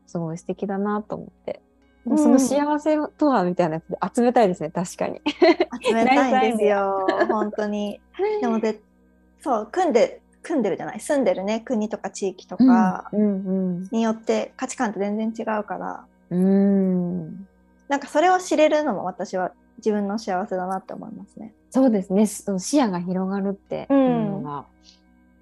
[0.08, 1.62] すごい素敵だなと思って。
[2.06, 5.22] うんその幸せとはみたいなやつで集めたいですね確かに。
[5.88, 7.06] 集めたいんですよ。
[7.30, 8.00] 本当に。
[8.42, 8.82] でもで、
[9.40, 11.00] そう組んで組んでるじゃない？
[11.00, 17.48] 住んでるね国とか地域とかうんによって価値観って全然違うから、うんうん
[17.88, 21.54] なんかそれを知れるのも私は自分の幸せだなって思いますね。
[21.70, 24.66] そうですねその視野が広がるっていうのが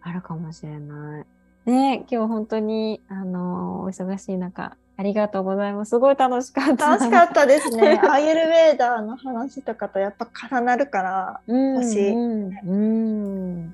[0.01, 1.25] あるかもしれない。
[1.69, 5.91] ね今日本当にあのお忙しい中ありがとうございます。
[5.91, 6.89] すごい楽しかった。
[6.89, 7.97] 楽しかったですね。
[8.03, 11.41] アーユルベーダーの話とかとやっぱ重なるから。
[11.47, 13.65] うん星うんうん。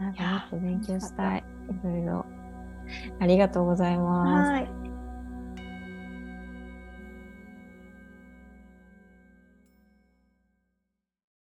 [0.00, 1.44] なんかもっと勉強したい。
[1.68, 2.26] いろいろ。
[3.20, 4.50] ありがとうございます。
[4.50, 4.89] はい。